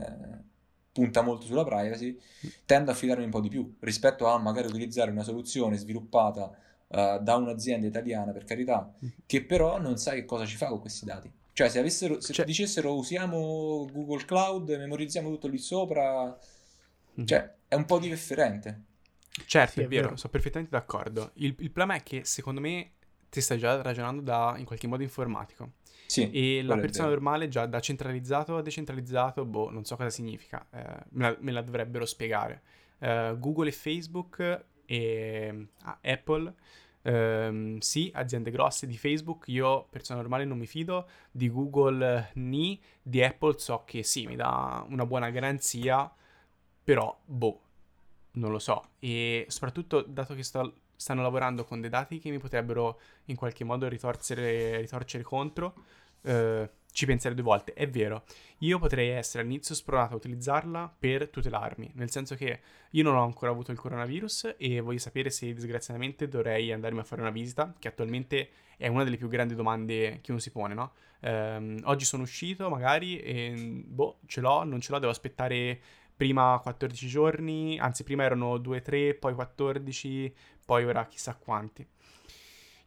[0.91, 2.17] punta molto sulla privacy,
[2.65, 6.45] tendo a fidarmi un po' di più rispetto a magari utilizzare una soluzione sviluppata
[6.88, 9.09] uh, da un'azienda italiana, per carità, mm.
[9.27, 11.31] che però non sa che cosa ci fa con questi dati.
[11.55, 12.43] Cioè, se, avessero, se cioè...
[12.43, 16.37] dicessero usiamo Google Cloud, memorizziamo tutto lì sopra,
[17.21, 17.23] mm.
[17.23, 18.81] cioè, è un po' differente.
[19.45, 21.31] Certo, sì, è, vero, vero, sono perfettamente d'accordo.
[21.35, 22.95] Il, il problema è che, secondo me,
[23.29, 25.75] ti stai già ragionando da, in qualche modo, informatico.
[26.07, 30.67] Sì, e la persona normale già da centralizzato a decentralizzato, boh, non so cosa significa,
[30.73, 32.63] eh, me, la, me, la, dovrebbero spiegare.
[32.97, 36.53] Uh, Google e Facebook e ah, Apple,
[37.05, 42.81] um, sì, aziende grosse di Facebook, io persona normale non mi fido, di Google ni,
[43.01, 46.11] di Apple so che sì, mi dà una buona garanzia,
[46.83, 47.61] però boh,
[48.33, 48.89] non lo so.
[48.99, 53.63] E soprattutto dato che sto stanno lavorando con dei dati che mi potrebbero in qualche
[53.63, 55.73] modo ritorcere, ritorcere contro,
[56.21, 57.73] eh, ci penserei due volte.
[57.73, 58.23] È vero,
[58.59, 63.23] io potrei essere all'inizio spronato a utilizzarla per tutelarmi, nel senso che io non ho
[63.23, 67.75] ancora avuto il coronavirus e voglio sapere se disgraziatamente dovrei andarmi a fare una visita,
[67.77, 70.93] che attualmente è una delle più grandi domande che uno si pone, no?
[71.19, 75.77] Eh, oggi sono uscito magari e boh, ce l'ho, non ce l'ho, devo aspettare
[76.15, 80.33] prima 14 giorni, anzi prima erano 2-3, poi 14,
[80.63, 81.85] poi ora chissà quanti.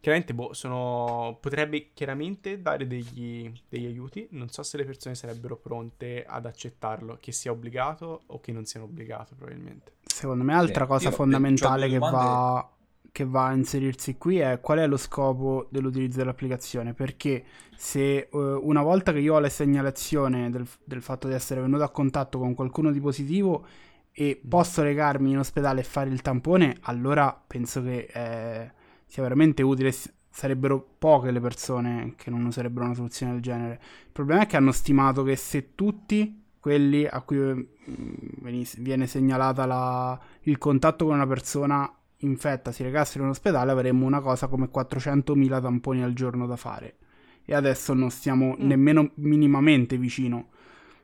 [0.00, 1.38] Chiaramente, boh, sono...
[1.40, 4.28] potrebbe chiaramente dare degli, degli aiuti.
[4.30, 8.64] Non so se le persone sarebbero pronte ad accettarlo, che sia obbligato o che non
[8.64, 9.94] siano obbligato, probabilmente.
[10.04, 12.68] Secondo me, altra sì, cosa fondamentale che va,
[13.10, 16.94] che va a inserirsi qui è qual è lo scopo dell'utilizzo dell'applicazione.
[16.94, 17.44] Perché
[17.76, 21.82] se uh, una volta che io ho la segnalazione del, del fatto di essere venuto
[21.82, 23.66] a contatto con qualcuno di positivo
[24.12, 24.48] e mm.
[24.48, 28.72] posso recarmi in ospedale e fare il tampone, allora penso che eh,
[29.08, 29.92] sia veramente utile.
[30.30, 33.80] Sarebbero poche le persone che non userebbero una soluzione del genere.
[34.04, 38.46] Il problema è che hanno stimato che se tutti quelli a cui mm,
[38.78, 44.20] viene segnalata la, il contatto con una persona infetta si recassero in ospedale, avremmo una
[44.20, 46.96] cosa come 400.000 tamponi al giorno da fare.
[47.44, 48.64] E adesso non stiamo mm.
[48.64, 50.50] nemmeno minimamente vicino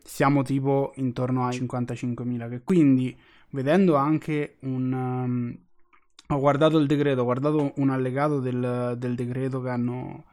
[0.04, 3.16] siamo tipo intorno ai 55.000 che quindi
[3.50, 5.56] vedendo anche un um,
[6.28, 10.24] ho guardato il decreto ho guardato un allegato del, del decreto che hanno,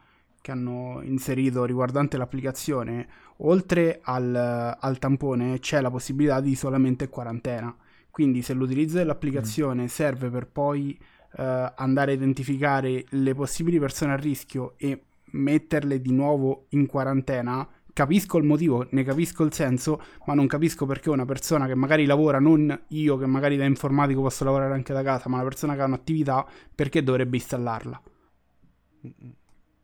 [0.41, 7.09] che hanno inserito riguardante l'applicazione oltre al, al, tampone c'è la possibilità di isolamento e
[7.09, 7.75] quarantena
[8.09, 9.87] quindi se l'utilizzo dell'applicazione mm.
[9.87, 11.41] serve per poi uh,
[11.75, 18.37] andare a identificare le possibili persone a rischio e metterle di nuovo in quarantena capisco
[18.37, 22.39] il motivo, ne capisco il senso, ma non capisco perché una persona che magari lavora,
[22.39, 25.81] non io che magari da informatico posso lavorare anche da casa, ma una persona che
[25.81, 28.01] ha un'attività, perché dovrebbe installarla?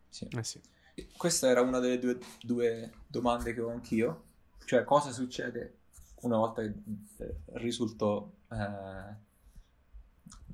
[0.10, 0.28] Sì.
[0.30, 0.62] Eh sì.
[1.16, 4.24] Questa era una delle due, due, domande che ho anch'io,
[4.66, 5.76] cioè cosa succede
[6.22, 6.74] una volta che
[7.20, 9.16] eh, risulto eh,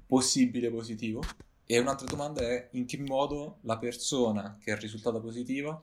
[0.05, 1.21] possibile positivo?
[1.65, 5.81] E un'altra domanda è in che modo la persona che è risultata positiva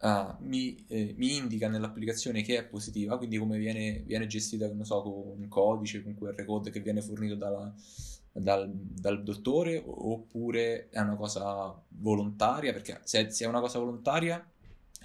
[0.00, 4.84] uh, mi, eh, mi, indica nell'applicazione che è positiva, quindi come viene, viene gestita, non
[4.84, 7.72] so, con un codice, con QR code che viene fornito dalla,
[8.32, 14.44] dal, dal, dottore, oppure è una cosa volontaria, perché se, se è una cosa volontaria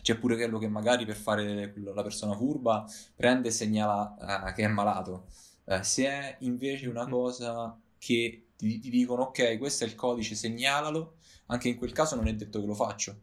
[0.01, 2.85] c'è pure quello che magari per fare la persona furba
[3.15, 5.27] prende e segnala uh, che è malato.
[5.65, 7.09] Uh, se è invece una mm.
[7.09, 11.15] cosa che ti, ti, dicono ok, questo è il codice, segnalalo,
[11.47, 13.17] anche in quel caso non è detto che lo faccio.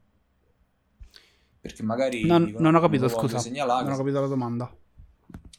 [1.60, 2.24] Perché magari...
[2.24, 3.38] Non, non ho capito, scusa.
[3.38, 4.74] Segnalare, non ho capito la domanda.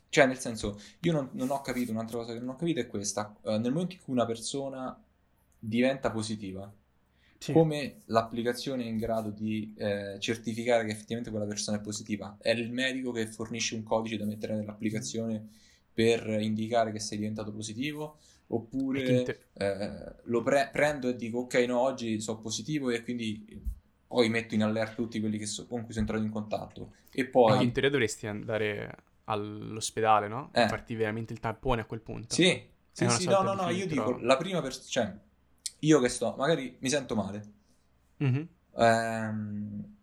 [0.10, 2.88] Cioè, nel senso, io non, non, ho capito, un'altra cosa che non ho capito è
[2.88, 3.34] questa.
[3.42, 5.00] Uh, nel momento in cui una persona
[5.58, 6.70] diventa positiva,
[7.38, 7.54] sì.
[7.54, 12.38] come l'applicazione è in grado di eh, certificare che effettivamente quella persona è positiva?
[12.42, 15.48] È il medico che fornisce un codice da mettere nell'applicazione
[15.94, 18.18] per indicare che sei diventato positivo?
[18.48, 23.46] Oppure eh, lo pre- prendo e dico ok, no, oggi sono positivo e quindi
[24.12, 26.96] poi metto in allerta tutti quelli so, con cui sono entrato in contatto.
[27.14, 27.54] E poi...
[27.54, 30.50] Ah, in teoria dovresti andare all'ospedale, no?
[30.52, 30.68] Eh.
[30.68, 32.34] Farti veramente il tampone a quel punto.
[32.34, 35.18] Sì, sì, sì no, no, no, io dico, la prima persona, cioè,
[35.80, 37.44] io che sto, magari mi sento male,
[38.22, 38.44] mm-hmm.
[38.76, 39.96] ehm,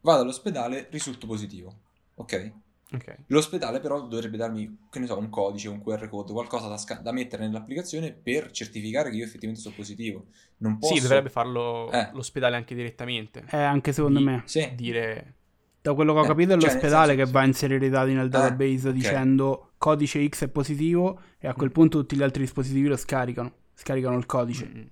[0.00, 1.72] vado all'ospedale, risulto positivo,
[2.16, 2.52] ok?
[2.94, 3.16] Okay.
[3.28, 7.00] L'ospedale però dovrebbe darmi, che ne so, un codice, un QR code, qualcosa da, sca-
[7.00, 10.26] da, mettere nell'applicazione per certificare che io effettivamente sono positivo.
[10.58, 10.94] Non posso...
[10.94, 12.10] Sì, dovrebbe farlo eh.
[12.12, 13.44] l'ospedale anche direttamente.
[13.50, 14.42] Eh, anche secondo Di- me.
[14.44, 14.70] Sì.
[14.74, 15.34] Dire...
[15.82, 18.12] Da quello che ho eh, capito è cioè, l'ospedale che va a inserire i dati
[18.12, 18.92] nel eh, database okay.
[18.92, 21.72] dicendo codice X è positivo e a quel mm.
[21.72, 23.52] punto tutti gli altri dispositivi lo scaricano.
[23.74, 24.90] Scaricano il codice.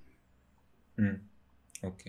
[0.99, 1.05] Mm.
[1.05, 1.15] Mm.
[1.83, 2.03] Ok.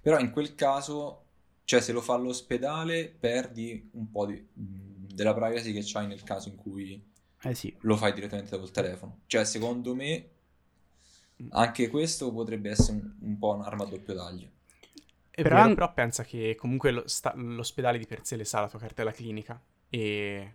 [0.00, 1.25] Però in quel caso
[1.66, 6.48] cioè, se lo fa all'ospedale, perdi un po' di, della privacy che c'hai nel caso
[6.48, 7.04] in cui
[7.42, 7.76] eh sì.
[7.80, 9.22] lo fai direttamente dal telefono.
[9.26, 10.30] Cioè, secondo me,
[11.50, 14.50] anche questo potrebbe essere un, un po' un'arma a doppio taglio.
[15.28, 18.60] È però, vero, però pensa che comunque lo sta- l'ospedale di per sé le sa
[18.60, 19.60] la tua cartella clinica
[19.90, 20.54] e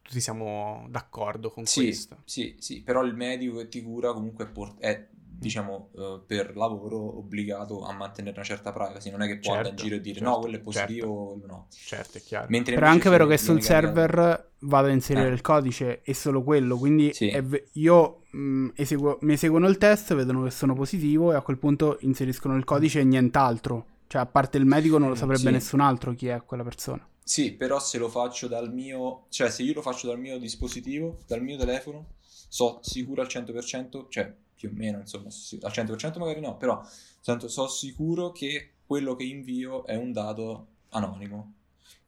[0.00, 2.22] tutti siamo d'accordo con sì, questo.
[2.24, 5.06] Sì, sì, però il medico che ti cura comunque è
[5.38, 9.10] diciamo, uh, per lavoro obbligato a mantenere una certa privacy.
[9.10, 11.06] Non è che può certo, andare in giro e dire certo, no, quello è positivo,
[11.06, 11.38] certo.
[11.38, 11.66] quello no.
[11.70, 12.46] Certo, è chiaro.
[12.48, 14.50] Mentre Però è anche vero che sul server cambiato...
[14.60, 15.32] vado a inserire eh.
[15.32, 17.30] il codice e solo quello, quindi sì.
[17.40, 21.42] v- io mh, mm, eseguo, mi eseguono il test, vedono che sono positivo e a
[21.42, 23.86] quel punto inseriscono il codice e nient'altro.
[24.08, 25.50] Cioè, a parte il medico non lo saprebbe sì.
[25.50, 27.06] nessun altro chi è quella persona.
[27.22, 29.24] Sì, però se lo faccio dal mio...
[29.30, 34.06] Cioè, se io lo faccio dal mio dispositivo, dal mio telefono, so sicuro al 100%,
[34.08, 36.82] cioè più o meno, insomma, al 100% magari no, però
[37.22, 41.54] tanto so sicuro che quello che invio è un dato anonimo.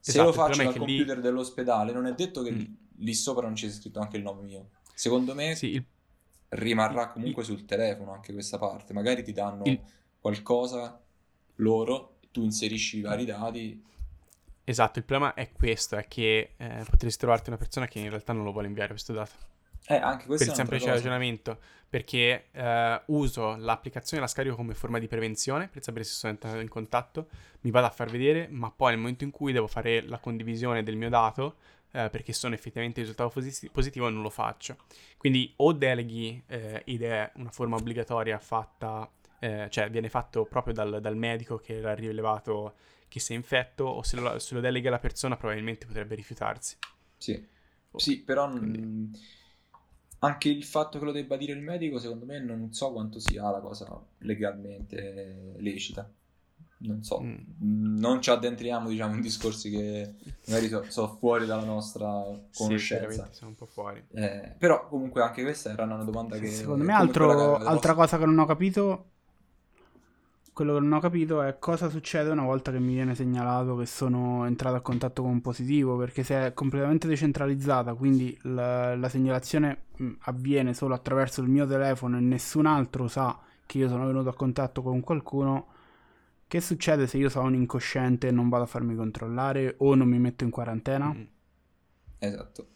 [0.01, 1.23] Se esatto, lo faccio dal computer lì...
[1.23, 2.65] dell'ospedale, non è detto che mm.
[2.99, 4.71] lì sopra non c'è scritto anche il nome mio.
[4.95, 5.85] Secondo me sì, il...
[6.51, 7.49] rimarrà comunque il...
[7.49, 8.95] sul telefono anche questa parte.
[8.95, 9.79] Magari ti danno il...
[10.19, 11.01] qualcosa
[11.57, 13.85] loro, tu inserisci i vari dati.
[14.65, 18.33] Esatto, il problema è questo, è che eh, potresti trovarti una persona che in realtà
[18.33, 19.57] non lo vuole inviare questo dato.
[19.87, 21.59] Eh, anche questo per il semplice ragionamento,
[21.89, 26.59] perché eh, uso l'applicazione, la scarico come forma di prevenzione per sapere se sono entrato
[26.59, 27.29] in contatto,
[27.63, 30.83] mi vado a far vedere, ma poi nel momento in cui devo fare la condivisione
[30.83, 31.57] del mio dato,
[31.93, 34.77] eh, perché sono effettivamente risultato posit- positivo, non lo faccio.
[35.17, 40.75] Quindi o deleghi eh, ed è una forma obbligatoria fatta, eh, cioè viene fatto proprio
[40.75, 42.75] dal, dal, medico che l'ha rilevato
[43.09, 46.77] che sei infetto, o se lo, se lo delega la persona probabilmente potrebbe rifiutarsi.
[47.17, 47.49] Sì,
[47.91, 48.51] oh, sì però...
[48.51, 48.81] Quindi...
[48.81, 49.11] Mh
[50.21, 53.51] anche il fatto che lo debba dire il medico, secondo me, non so quanto sia
[53.51, 53.87] la cosa
[54.19, 56.11] legalmente lecita.
[56.81, 57.37] Non so, mm.
[57.99, 60.15] non ci addentriamo, diciamo, in discorsi che
[60.47, 63.27] magari sono so fuori dalla nostra conoscenza.
[63.27, 64.01] Sì, siamo un po' fuori.
[64.13, 66.47] Eh, però comunque anche questa era una domanda che...
[66.47, 69.07] Secondo me altro, altra cosa che non ho capito
[70.59, 73.87] quello che non ho capito è cosa succede una volta che mi viene segnalato che
[73.87, 79.09] sono entrato a contatto con un positivo, perché se è completamente decentralizzata, quindi la, la
[79.09, 84.05] segnalazione mh, avviene solo attraverso il mio telefono e nessun altro sa che io sono
[84.05, 85.69] venuto a contatto con qualcuno,
[86.49, 90.09] che succede se io sono un incosciente e non vado a farmi controllare o non
[90.09, 91.13] mi metto in quarantena?
[91.13, 91.23] Mm.
[92.19, 92.69] Esatto.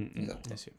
[0.00, 0.52] Mm, esatto.
[0.54, 0.72] Eh sì.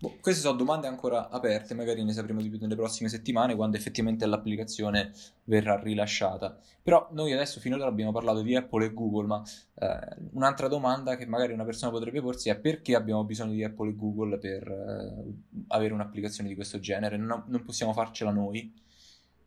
[0.00, 3.76] Boh, queste sono domande ancora aperte, magari ne sapremo di più nelle prossime settimane quando
[3.76, 5.12] effettivamente l'applicazione
[5.44, 6.58] verrà rilasciata.
[6.82, 9.42] Però noi adesso finora abbiamo parlato di Apple e Google, ma
[9.74, 13.90] eh, un'altra domanda che magari una persona potrebbe porsi è perché abbiamo bisogno di Apple
[13.90, 15.34] e Google per eh,
[15.68, 17.18] avere un'applicazione di questo genere?
[17.18, 18.72] Non, non possiamo farcela noi?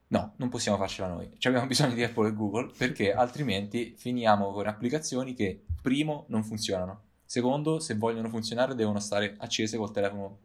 [0.10, 1.32] No, non possiamo farcela noi.
[1.36, 6.44] Ci abbiamo bisogno di Apple e Google perché altrimenti finiamo con applicazioni che, primo, non
[6.44, 10.42] funzionano Secondo, se vogliono funzionare devono stare accese col telefono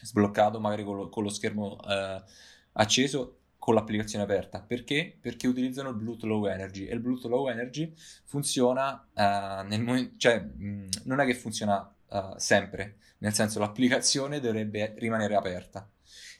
[0.00, 2.22] sbloccato, magari con lo, con lo schermo eh,
[2.72, 4.62] acceso con l'applicazione aperta.
[4.62, 5.18] Perché?
[5.20, 7.92] Perché utilizzano il Bluetooth Low Energy e il Bluetooth Low Energy
[8.24, 14.40] funziona uh, nel momento, cioè mh, non è che funziona uh, sempre, nel senso l'applicazione
[14.40, 15.86] dovrebbe rimanere aperta.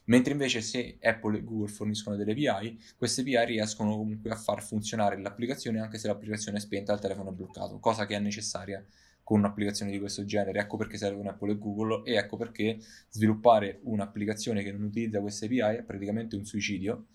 [0.05, 4.63] Mentre invece se Apple e Google forniscono delle API, queste API riescono comunque a far
[4.63, 8.19] funzionare l'applicazione anche se l'applicazione è spenta e il telefono è bloccato, cosa che è
[8.19, 8.83] necessaria
[9.31, 10.59] con un'applicazione di questo genere.
[10.59, 12.79] Ecco perché servono Apple e Google e ecco perché
[13.09, 17.07] sviluppare un'applicazione che non utilizza queste API è praticamente un suicidio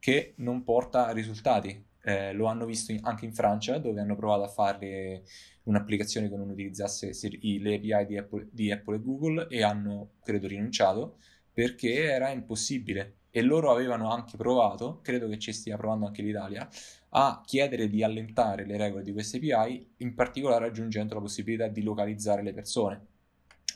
[0.00, 1.86] che non porta risultati.
[2.02, 5.22] Eh, lo hanno visto in, anche in Francia dove hanno provato a fare
[5.62, 10.48] un'applicazione che non utilizzasse le API di Apple, di Apple e Google e hanno, credo,
[10.48, 11.18] rinunciato
[11.52, 16.68] perché era impossibile e loro avevano anche provato, credo che ci stia provando anche l'Italia,
[17.10, 21.82] a chiedere di allentare le regole di queste API, in particolare aggiungendo la possibilità di
[21.82, 23.06] localizzare le persone.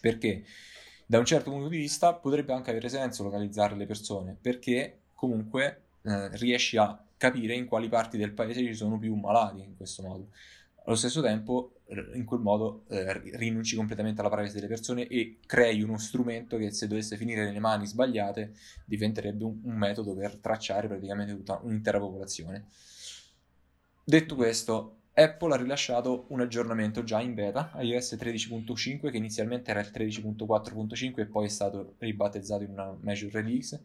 [0.00, 0.44] Perché
[1.06, 5.82] da un certo punto di vista potrebbe anche avere senso localizzare le persone, perché comunque
[6.02, 10.02] eh, riesci a capire in quali parti del paese ci sono più malati in questo
[10.02, 10.28] modo.
[10.86, 11.80] Allo stesso tempo,
[12.14, 16.70] in quel modo eh, rinunci completamente alla privacy delle persone e crei uno strumento che
[16.72, 18.52] se dovesse finire nelle mani sbagliate
[18.84, 22.66] diventerebbe un, un metodo per tracciare praticamente tutta un'intera popolazione.
[24.06, 29.80] Detto questo, Apple ha rilasciato un aggiornamento già in beta, iOS 13.5, che inizialmente era
[29.80, 33.82] il 13.4.5 e poi è stato ribattezzato in una major release.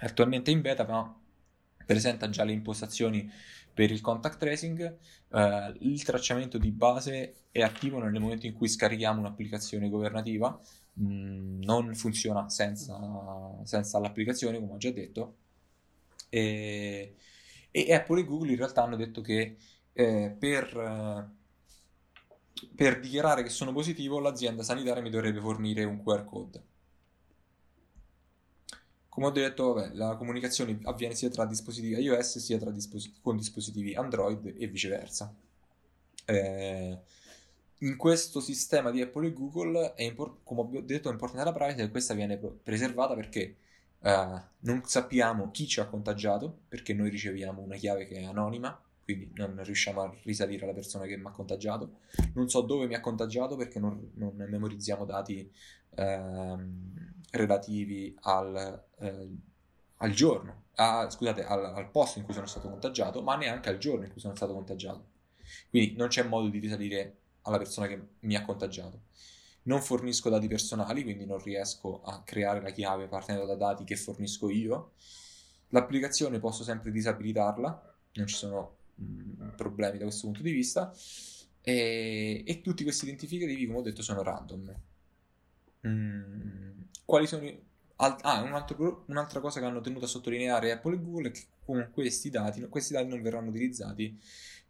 [0.00, 1.14] Attualmente in beta, ma
[1.84, 3.30] presenta già le impostazioni
[3.74, 4.96] per il contact tracing.
[5.28, 10.58] Eh, il tracciamento di base è attivo nel momento in cui scarichiamo un'applicazione governativa,
[10.98, 12.98] mm, non funziona senza,
[13.64, 15.36] senza l'applicazione, come ho già detto.
[16.30, 17.16] E
[17.70, 19.56] e Apple e Google in realtà hanno detto che
[19.92, 21.30] eh, per,
[22.74, 26.62] per dichiarare che sono positivo l'azienda sanitaria mi dovrebbe fornire un QR code.
[29.08, 33.94] come ho detto, vabbè, la comunicazione avviene sia tra dispositivi iOS sia disposit- con dispositivi
[33.94, 35.34] Android e viceversa.
[36.26, 36.98] Eh,
[37.80, 41.82] in questo sistema di Apple e Google, import- come ho detto, è importante la privacy
[41.82, 43.56] e questa viene preservata perché
[44.06, 48.80] eh, non sappiamo chi ci ha contagiato, perché noi riceviamo una chiave che è anonima,
[49.02, 51.98] quindi non riusciamo a risalire alla persona che mi ha contagiato.
[52.34, 55.52] Non so dove mi ha contagiato perché non, non memorizziamo dati
[55.96, 59.28] ehm, relativi al, eh,
[59.96, 63.78] al giorno, a, scusate, al, al, posto in cui sono stato contagiato, ma neanche al
[63.78, 65.04] giorno in cui sono stato contagiato.
[65.68, 69.02] Quindi non c'è modo di risalire alla persona che mi ha contagiato.
[69.66, 73.96] Non fornisco dati personali, quindi non riesco a creare la chiave partendo da dati che
[73.96, 74.92] fornisco io.
[75.70, 80.92] L'applicazione posso sempre disabilitarla, non ci sono mh, problemi da questo punto di vista.
[81.60, 84.74] E, e, tutti questi identificativi, come ho detto, sono random.
[85.86, 87.60] Mm, quali sono i...
[87.98, 91.46] Ah, un altro, un'altra cosa che hanno tenuto a sottolineare Apple e Google è che
[91.64, 94.16] con questi dati, questi dati non verranno utilizzati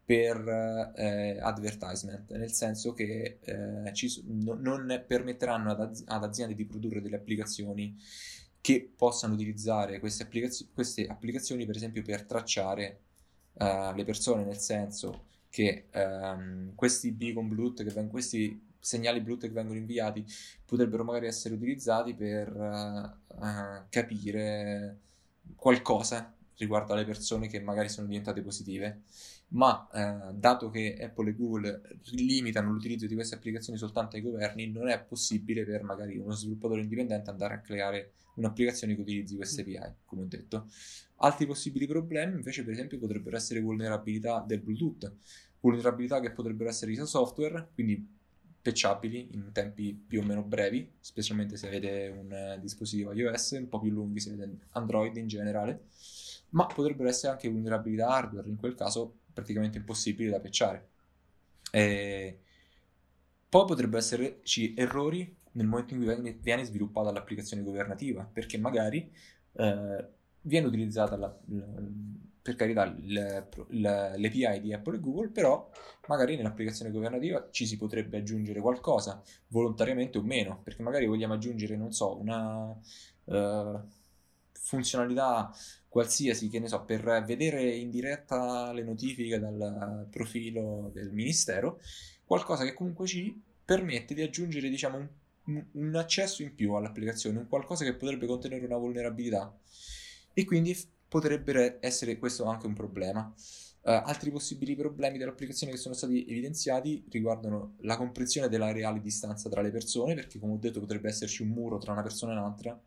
[0.07, 6.55] per eh, advertisement, nel senso che eh, ci, no, non permetteranno ad, az- ad, aziende
[6.55, 7.99] di produrre delle applicazioni
[8.61, 13.01] che possano utilizzare queste, applicaz- queste applicazioni, per esempio, per tracciare
[13.55, 19.49] uh, le persone, nel senso che um, questi beacon Bluetooth, che vengono, questi segnali Bluetooth
[19.49, 20.25] che vengono inviati,
[20.65, 24.99] potrebbero magari essere utilizzati per uh, uh, capire
[25.57, 29.03] qualcosa riguardo alle persone che magari sono diventate positive
[29.49, 31.83] ma eh, dato che Apple e Google
[32.13, 36.81] limitano l'utilizzo di queste applicazioni soltanto ai governi, non è possibile per magari uno sviluppatore
[36.81, 40.69] indipendente andare a creare un'applicazione che utilizzi queste API, come ho detto.
[41.17, 45.13] Altri possibili problemi invece per esempio potrebbero essere vulnerabilità del Bluetooth,
[45.61, 48.15] vulnerabilità che potrebbero essere di software, quindi
[48.61, 53.69] patchabili in tempi più o meno brevi, specialmente se avete un uh, dispositivo iOS, un
[53.69, 55.85] po' più lunghi se avete Android in generale,
[56.51, 60.89] ma potrebbero essere anche vulnerabilità hardware, in quel caso praticamente impossibili da patchare.
[61.71, 62.41] E
[63.49, 69.11] poi potrebbero esserci errori nel momento in cui viene sviluppata l'applicazione governativa, perché magari
[69.53, 70.09] eh,
[70.41, 71.67] viene utilizzata la, la,
[72.41, 75.71] per carità l'API di Apple e Google, però
[76.09, 81.77] magari nell'applicazione governativa ci si potrebbe aggiungere qualcosa, volontariamente o meno, perché magari vogliamo aggiungere,
[81.77, 82.69] non so, una
[83.25, 83.81] uh,
[84.53, 85.53] funzionalità
[85.97, 91.81] qualsiasi, che ne so, per vedere in diretta le notifiche dal profilo del ministero,
[92.23, 95.09] qualcosa che comunque ci permette di aggiungere, diciamo,
[95.45, 99.59] un, un accesso in più all'applicazione, un qualcosa che potrebbe contenere una vulnerabilità.
[100.35, 100.77] E quindi
[101.09, 103.33] potrebbe essere questo anche un problema.
[103.81, 109.49] Uh, altri possibili problemi dell'applicazione che sono stati evidenziati riguardano la comprensione della reale distanza
[109.49, 112.37] tra le persone, perché come ho detto potrebbe esserci un muro tra una persona e
[112.37, 112.79] un'altra,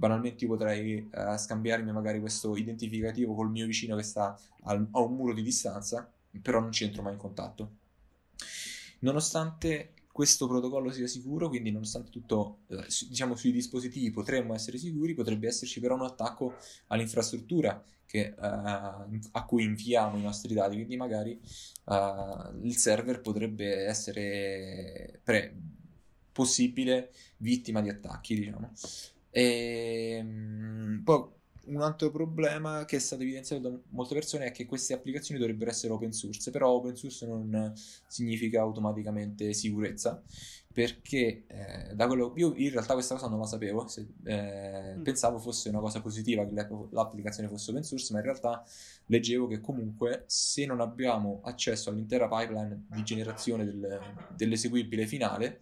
[0.00, 5.00] banalmente io potrei uh, scambiarmi magari questo identificativo col mio vicino che sta al, a
[5.00, 7.72] un muro di distanza, però non ci entro mai in contatto.
[9.00, 15.12] Nonostante questo protocollo sia sicuro, quindi nonostante tutto, eh, diciamo sui dispositivi potremmo essere sicuri,
[15.12, 16.54] potrebbe esserci però un attacco
[16.86, 21.38] all'infrastruttura che, uh, a cui inviamo i nostri dati, quindi magari
[21.84, 25.54] uh, il server potrebbe essere pre-
[26.32, 28.72] possibile vittima di attacchi, diciamo.
[29.30, 31.38] E, ehm, poi
[31.70, 35.70] un altro problema che è stato evidenziato da molte persone è che queste applicazioni dovrebbero
[35.70, 37.72] essere open source, però open source non
[38.06, 40.22] significa automaticamente sicurezza,
[40.72, 45.02] perché eh, da quello io in realtà questa cosa non la sapevo, se, eh, mm.
[45.02, 46.54] pensavo fosse una cosa positiva che
[46.90, 48.64] l'applicazione fosse open source, ma in realtà
[49.06, 54.00] leggevo che comunque se non abbiamo accesso all'intera pipeline di generazione del,
[54.34, 55.60] dell'eseguibile finale,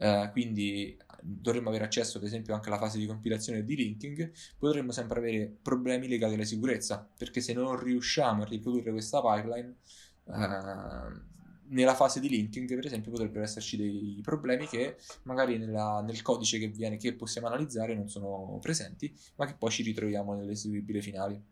[0.00, 4.32] Uh, quindi dovremmo avere accesso ad esempio anche alla fase di compilazione e di linking,
[4.58, 9.76] potremmo sempre avere problemi legati alla sicurezza, perché se non riusciamo a riprodurre questa pipeline,
[10.24, 11.28] uh,
[11.70, 16.58] nella fase di linking per esempio potrebbero esserci dei problemi che magari nella, nel codice
[16.58, 21.42] che, viene, che possiamo analizzare non sono presenti, ma che poi ci ritroviamo nell'eseguibile finale.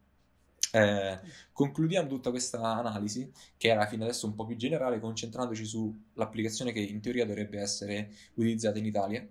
[0.72, 1.18] Eh,
[1.52, 6.80] concludiamo tutta questa analisi, che era fino adesso un po' più generale, concentrandoci sull'applicazione che
[6.80, 9.26] in teoria dovrebbe essere utilizzata in Italia.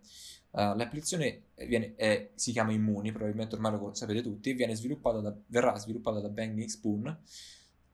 [0.49, 5.35] Uh, l'applicazione viene, è, si chiama Immuni, probabilmente ormai lo sapete tutti, e sviluppata da,
[5.47, 7.15] verrà sviluppata da Bang Spoon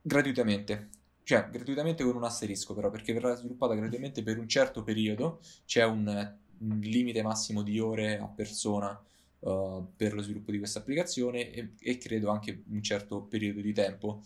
[0.01, 0.89] gratuitamente.
[1.23, 5.83] Cioè, gratuitamente con un asterisco però, perché verrà sviluppata gratuitamente per un certo periodo, c'è
[5.83, 9.01] un, un limite massimo di ore a persona
[9.43, 13.73] uh, per lo sviluppo di questa applicazione e, e, credo anche un certo periodo di
[13.73, 14.21] tempo.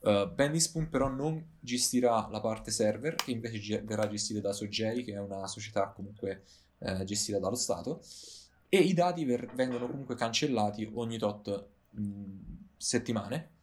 [0.00, 5.02] Uh, Bandyspoon però non gestirà la parte server, che invece ge- verrà gestita da Sogei,
[5.04, 6.44] che è una società comunque
[6.78, 8.02] uh, gestita dallo Stato,
[8.68, 12.30] e i dati ver- vengono comunque cancellati ogni tot mh,
[12.76, 13.54] settimane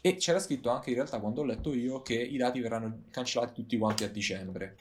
[0.00, 3.52] e c'era scritto anche in realtà quando ho letto io che i dati verranno cancellati
[3.52, 4.76] tutti quanti a dicembre.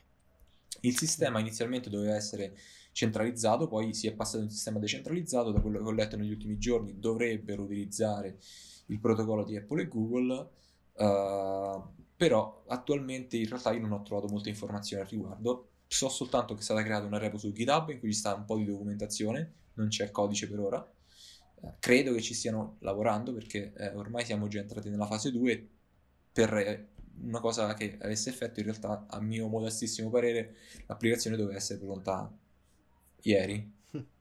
[0.81, 2.55] Il sistema inizialmente doveva essere
[2.95, 6.31] centralizzato, poi si è passato a un sistema decentralizzato, da quello che ho letto negli
[6.31, 8.37] ultimi giorni dovrebbero utilizzare
[8.85, 10.49] il protocollo di Apple e Google,
[10.93, 11.83] uh,
[12.15, 16.61] però attualmente in realtà io non ho trovato molte informazioni al riguardo, so soltanto che
[16.61, 19.53] è stata creata una repo su GitHub in cui ci sta un po' di documentazione,
[19.73, 20.93] non c'è codice per ora,
[21.55, 25.69] uh, credo che ci stiano lavorando perché eh, ormai siamo già entrati nella fase 2
[26.31, 26.87] per
[27.23, 32.33] una cosa che avesse effetto in realtà a mio modestissimo parere l'applicazione doveva essere pronta
[33.25, 33.73] ieri.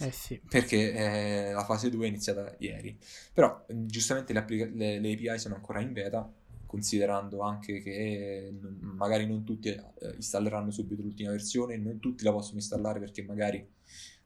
[0.00, 0.40] Eh sì.
[0.48, 2.98] Perché eh, la fase 2 è iniziata ieri.
[3.32, 6.28] Però giustamente le, applica- le, le, API sono ancora in beta,
[6.66, 9.84] considerando anche che magari non tutti eh,
[10.16, 13.70] installeranno subito l'ultima versione, non tutti la possono installare perché magari eh,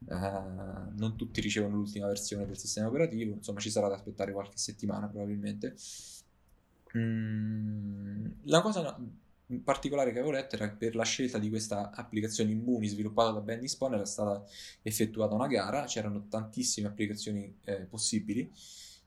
[0.07, 5.07] non tutti ricevono l'ultima versione del sistema operativo, insomma ci sarà da aspettare qualche settimana
[5.07, 5.75] probabilmente.
[6.97, 8.99] Mm, la cosa
[9.47, 13.41] in particolare che avevo letto era per la scelta di questa applicazione Immuni sviluppata da
[13.41, 14.43] Bendy Spawn era stata
[14.81, 18.49] effettuata una gara, c'erano tantissime applicazioni eh, possibili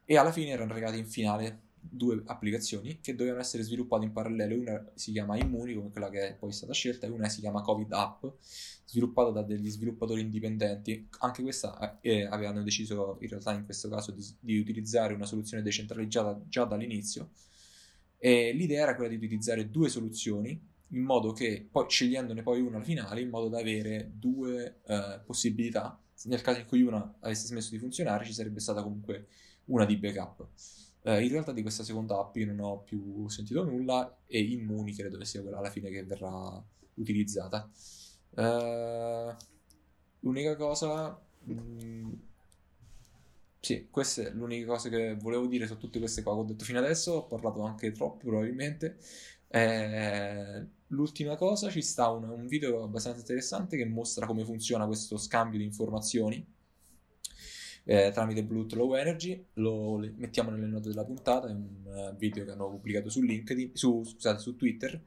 [0.04, 4.58] e alla fine erano arrivate in finale due applicazioni che dovevano essere sviluppate in parallelo,
[4.58, 7.62] una si chiama Immuni come quella che è poi stata scelta e una si chiama
[7.62, 8.24] Covid App
[8.84, 14.12] sviluppata da degli sviluppatori indipendenti, anche questa eh, avevano deciso in realtà in questo caso
[14.12, 17.30] di, di utilizzare una soluzione decentralizzata già dall'inizio
[18.18, 20.60] e l'idea era quella di utilizzare due soluzioni
[20.90, 25.20] in modo che, poi scegliendone poi una alla finale, in modo da avere due eh,
[25.24, 26.00] possibilità.
[26.24, 29.26] Nel caso in cui una avesse smesso di funzionare, ci sarebbe stata comunque
[29.66, 30.48] una di backup.
[31.02, 34.92] Eh, in realtà di questa seconda app io non ho più sentito nulla e Immuni
[34.92, 36.62] credo che sia quella alla fine che verrà
[36.94, 37.68] utilizzata.
[38.34, 39.34] Eh,
[40.20, 41.20] l'unica cosa...
[41.44, 42.12] Mh, mm,
[43.66, 46.64] sì, questa è l'unica cosa che volevo dire su tutte queste cose che ho detto
[46.64, 47.14] fino adesso.
[47.14, 48.96] Ho parlato anche troppo, probabilmente.
[49.48, 55.16] Eh, l'ultima cosa, ci sta un, un, video abbastanza interessante che mostra come funziona questo
[55.16, 56.46] scambio di informazioni
[57.82, 59.44] eh, tramite Bluetooth Low Energy.
[59.54, 61.48] Lo mettiamo nelle note della puntata.
[61.48, 65.02] È un uh, video che hanno pubblicato su LinkedIn, su, scusate, su Twitter,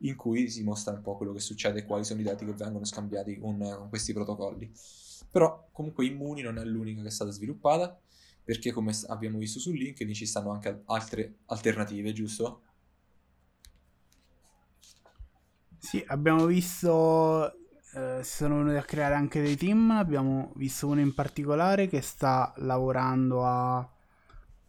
[0.00, 2.52] in cui si mostra un po' quello che succede e quali sono i dati che
[2.52, 4.70] vengono scambiati con, con questi protocolli.
[5.32, 7.98] Però comunque Immuni non è l'unica che è stata sviluppata,
[8.44, 12.62] perché come abbiamo visto su LinkedIn ci stanno anche altre alternative, giusto?
[15.78, 17.50] Sì, abbiamo visto,
[17.94, 22.52] eh, sono venuti a creare anche dei team, abbiamo visto uno in particolare che sta
[22.58, 23.90] lavorando a...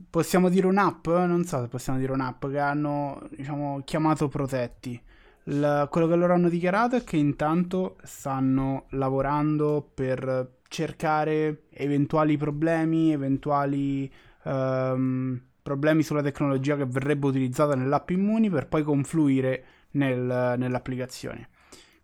[0.09, 1.07] Possiamo dire un'app?
[1.07, 5.01] Non so se possiamo dire un'app che hanno, diciamo, chiamato Protetti
[5.45, 13.11] la, quello che loro hanno dichiarato è che intanto stanno lavorando per cercare eventuali problemi,
[13.11, 14.11] eventuali
[14.43, 21.49] um, problemi sulla tecnologia che verrebbe utilizzata nell'app Immuni per poi confluire nel, nell'applicazione.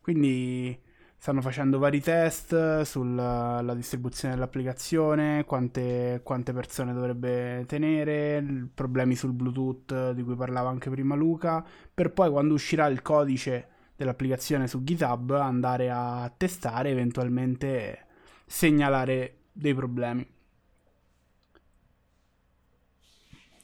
[0.01, 0.77] Quindi
[1.19, 10.11] stanno facendo vari test sulla distribuzione dell'applicazione, quante, quante, persone dovrebbe tenere, problemi sul Bluetooth
[10.11, 11.63] di cui parlava anche prima Luca,
[11.93, 13.67] per poi quando uscirà il codice
[13.97, 18.05] dell'applicazione su GitHub andare a testare e eventualmente
[18.45, 20.25] segnalare dei problemi.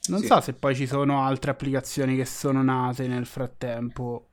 [0.08, 0.26] Non sì.
[0.26, 4.32] so se poi ci sono altre applicazioni che sono nate nel frattempo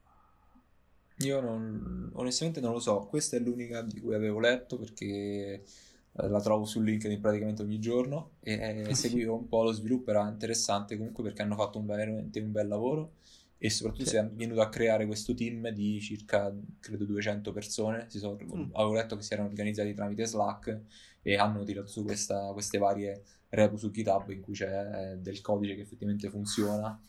[1.26, 6.28] io non, onestamente non lo so, questa è l'unica di cui avevo letto perché eh,
[6.28, 10.28] la trovo su LinkedIn praticamente ogni giorno e eh, seguivo un po' lo sviluppo, era
[10.28, 13.12] interessante comunque perché hanno fatto un, veramente un bel lavoro
[13.58, 14.10] e soprattutto sì.
[14.10, 18.70] si è venuto a creare questo team di circa credo 200 persone sono, mm.
[18.72, 20.80] avevo letto che si erano organizzati tramite Slack
[21.22, 25.76] e hanno tirato su questa, queste varie repo su GitHub in cui c'è del codice
[25.76, 27.00] che effettivamente funziona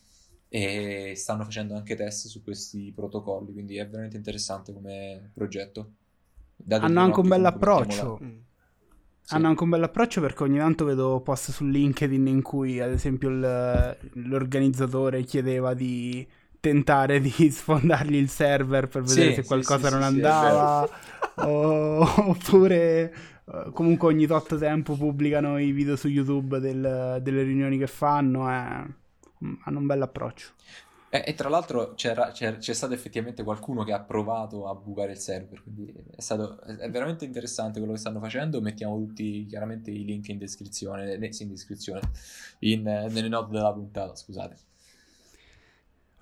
[0.56, 5.94] e stanno facendo anche test su questi protocolli, quindi è veramente interessante come progetto.
[6.56, 8.20] Date Hanno anche un bel approccio.
[8.24, 8.38] Mm.
[9.24, 9.34] Sì.
[9.34, 12.92] Hanno anche un bel approccio perché ogni tanto vedo post su LinkedIn in cui ad
[12.92, 16.28] esempio il, l'organizzatore chiedeva di
[16.60, 20.88] tentare di sfondargli il server per vedere sì, se qualcosa sì, non andava
[21.38, 23.14] o, oppure
[23.46, 28.52] eh, comunque ogni tot tempo pubblicano i video su YouTube del, delle riunioni che fanno
[28.52, 29.02] eh
[29.64, 30.52] hanno un bel approccio.
[31.10, 35.12] E, e tra l'altro c'era, c'era, c'è stato effettivamente qualcuno che ha provato a bucare
[35.12, 38.62] il server, quindi è, stato, è veramente interessante quello che stanno facendo.
[38.62, 42.02] Mettiamo tutti chiaramente i link in descrizione, eh, sì, in descrizione,
[42.60, 44.56] in, nelle note della puntata, scusate.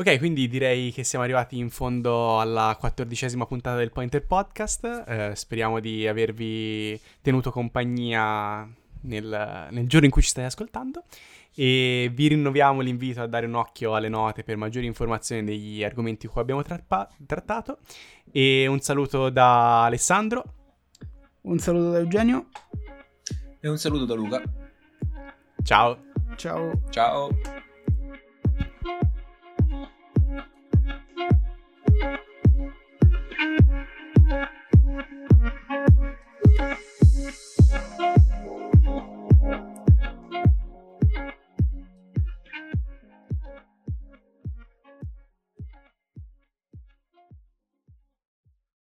[0.01, 5.03] Ok, quindi direi che siamo arrivati in fondo alla quattordicesima puntata del Pointer Podcast.
[5.07, 8.67] Eh, speriamo di avervi tenuto compagnia
[9.01, 11.03] nel, nel, giorno in cui ci state ascoltando
[11.53, 16.27] e vi rinnoviamo l'invito a dare un occhio alle note per maggiori informazioni degli argomenti
[16.27, 17.79] che abbiamo trappa- trattato
[18.31, 20.43] e un saluto da Alessandro.
[21.41, 22.47] Un saluto da Eugenio.
[23.59, 24.41] E un saluto da Luca.
[25.63, 25.97] Ciao.
[26.35, 26.81] Ciao.
[26.89, 27.29] Ciao.